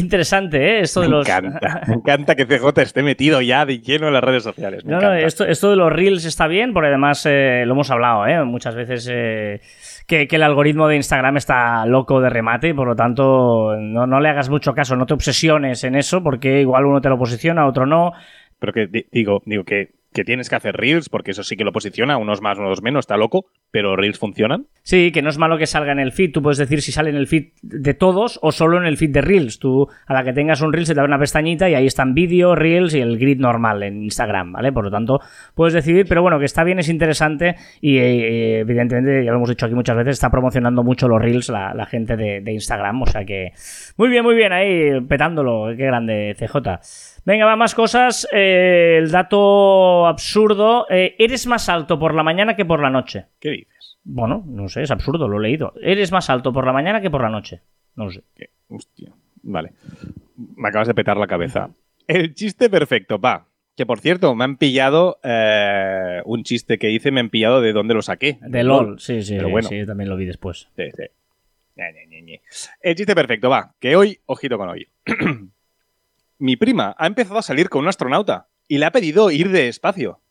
[0.00, 0.80] interesante, ¿eh?
[0.80, 1.28] Esto de Me los.
[1.28, 4.84] encanta, me encanta que CJ esté metido ya de lleno en las redes sociales.
[4.84, 7.90] Me No, no, esto, esto de los reels está bien, porque además eh, lo hemos
[7.90, 8.42] hablado, ¿eh?
[8.44, 9.60] Muchas veces eh,
[10.06, 14.20] que, que el algoritmo de Instagram está loco de remate, por lo tanto no, no
[14.20, 17.66] le hagas mucho caso, no te obsesiones en eso, porque igual uno te lo posiciona,
[17.66, 18.12] otro no.
[18.58, 21.64] Pero que di- digo, digo que, que tienes que hacer reels, porque eso sí que
[21.64, 24.66] lo posiciona, unos más, unos menos, está loco, pero reels funcionan.
[24.82, 26.32] Sí, que no es malo que salga en el feed.
[26.32, 29.10] Tú puedes decir si sale en el feed de todos o solo en el feed
[29.10, 29.58] de Reels.
[29.58, 32.14] Tú, a la que tengas un Reel, se te abre una pestañita y ahí están
[32.14, 34.72] vídeo, Reels y el grid normal en Instagram, ¿vale?
[34.72, 35.18] Por lo tanto,
[35.54, 39.50] puedes decidir, pero bueno, que está bien, es interesante y eh, evidentemente, ya lo hemos
[39.50, 43.02] dicho aquí muchas veces, está promocionando mucho los Reels la, la gente de, de Instagram.
[43.02, 43.52] O sea que,
[43.96, 45.74] muy bien, muy bien, ahí petándolo.
[45.76, 47.15] Qué grande, CJ.
[47.26, 48.26] Venga, va, más cosas.
[48.32, 50.86] Eh, el dato absurdo.
[50.88, 53.26] Eh, ¿Eres más alto por la mañana que por la noche?
[53.40, 53.98] ¿Qué dices?
[54.04, 55.74] Bueno, no sé, es absurdo, lo he leído.
[55.82, 57.62] Eres más alto por la mañana que por la noche.
[57.96, 58.22] No sé.
[58.36, 58.50] ¿Qué?
[58.68, 59.10] Hostia.
[59.42, 59.72] Vale.
[60.36, 61.70] Me acabas de petar la cabeza.
[62.06, 63.48] El chiste perfecto, va.
[63.76, 67.72] Que por cierto, me han pillado eh, un chiste que hice, me han pillado de
[67.72, 68.38] dónde lo saqué.
[68.40, 69.68] De LOL, sí, sí, Pero bueno.
[69.68, 70.68] sí, también lo vi después.
[70.76, 71.02] Sí, sí.
[71.74, 72.40] Ñe, Ñe, Ñe, Ñe.
[72.80, 73.74] El chiste perfecto, va.
[73.80, 74.86] Que hoy, ojito con hoy.
[76.38, 79.68] Mi prima ha empezado a salir con un astronauta y le ha pedido ir de
[79.68, 80.22] espacio.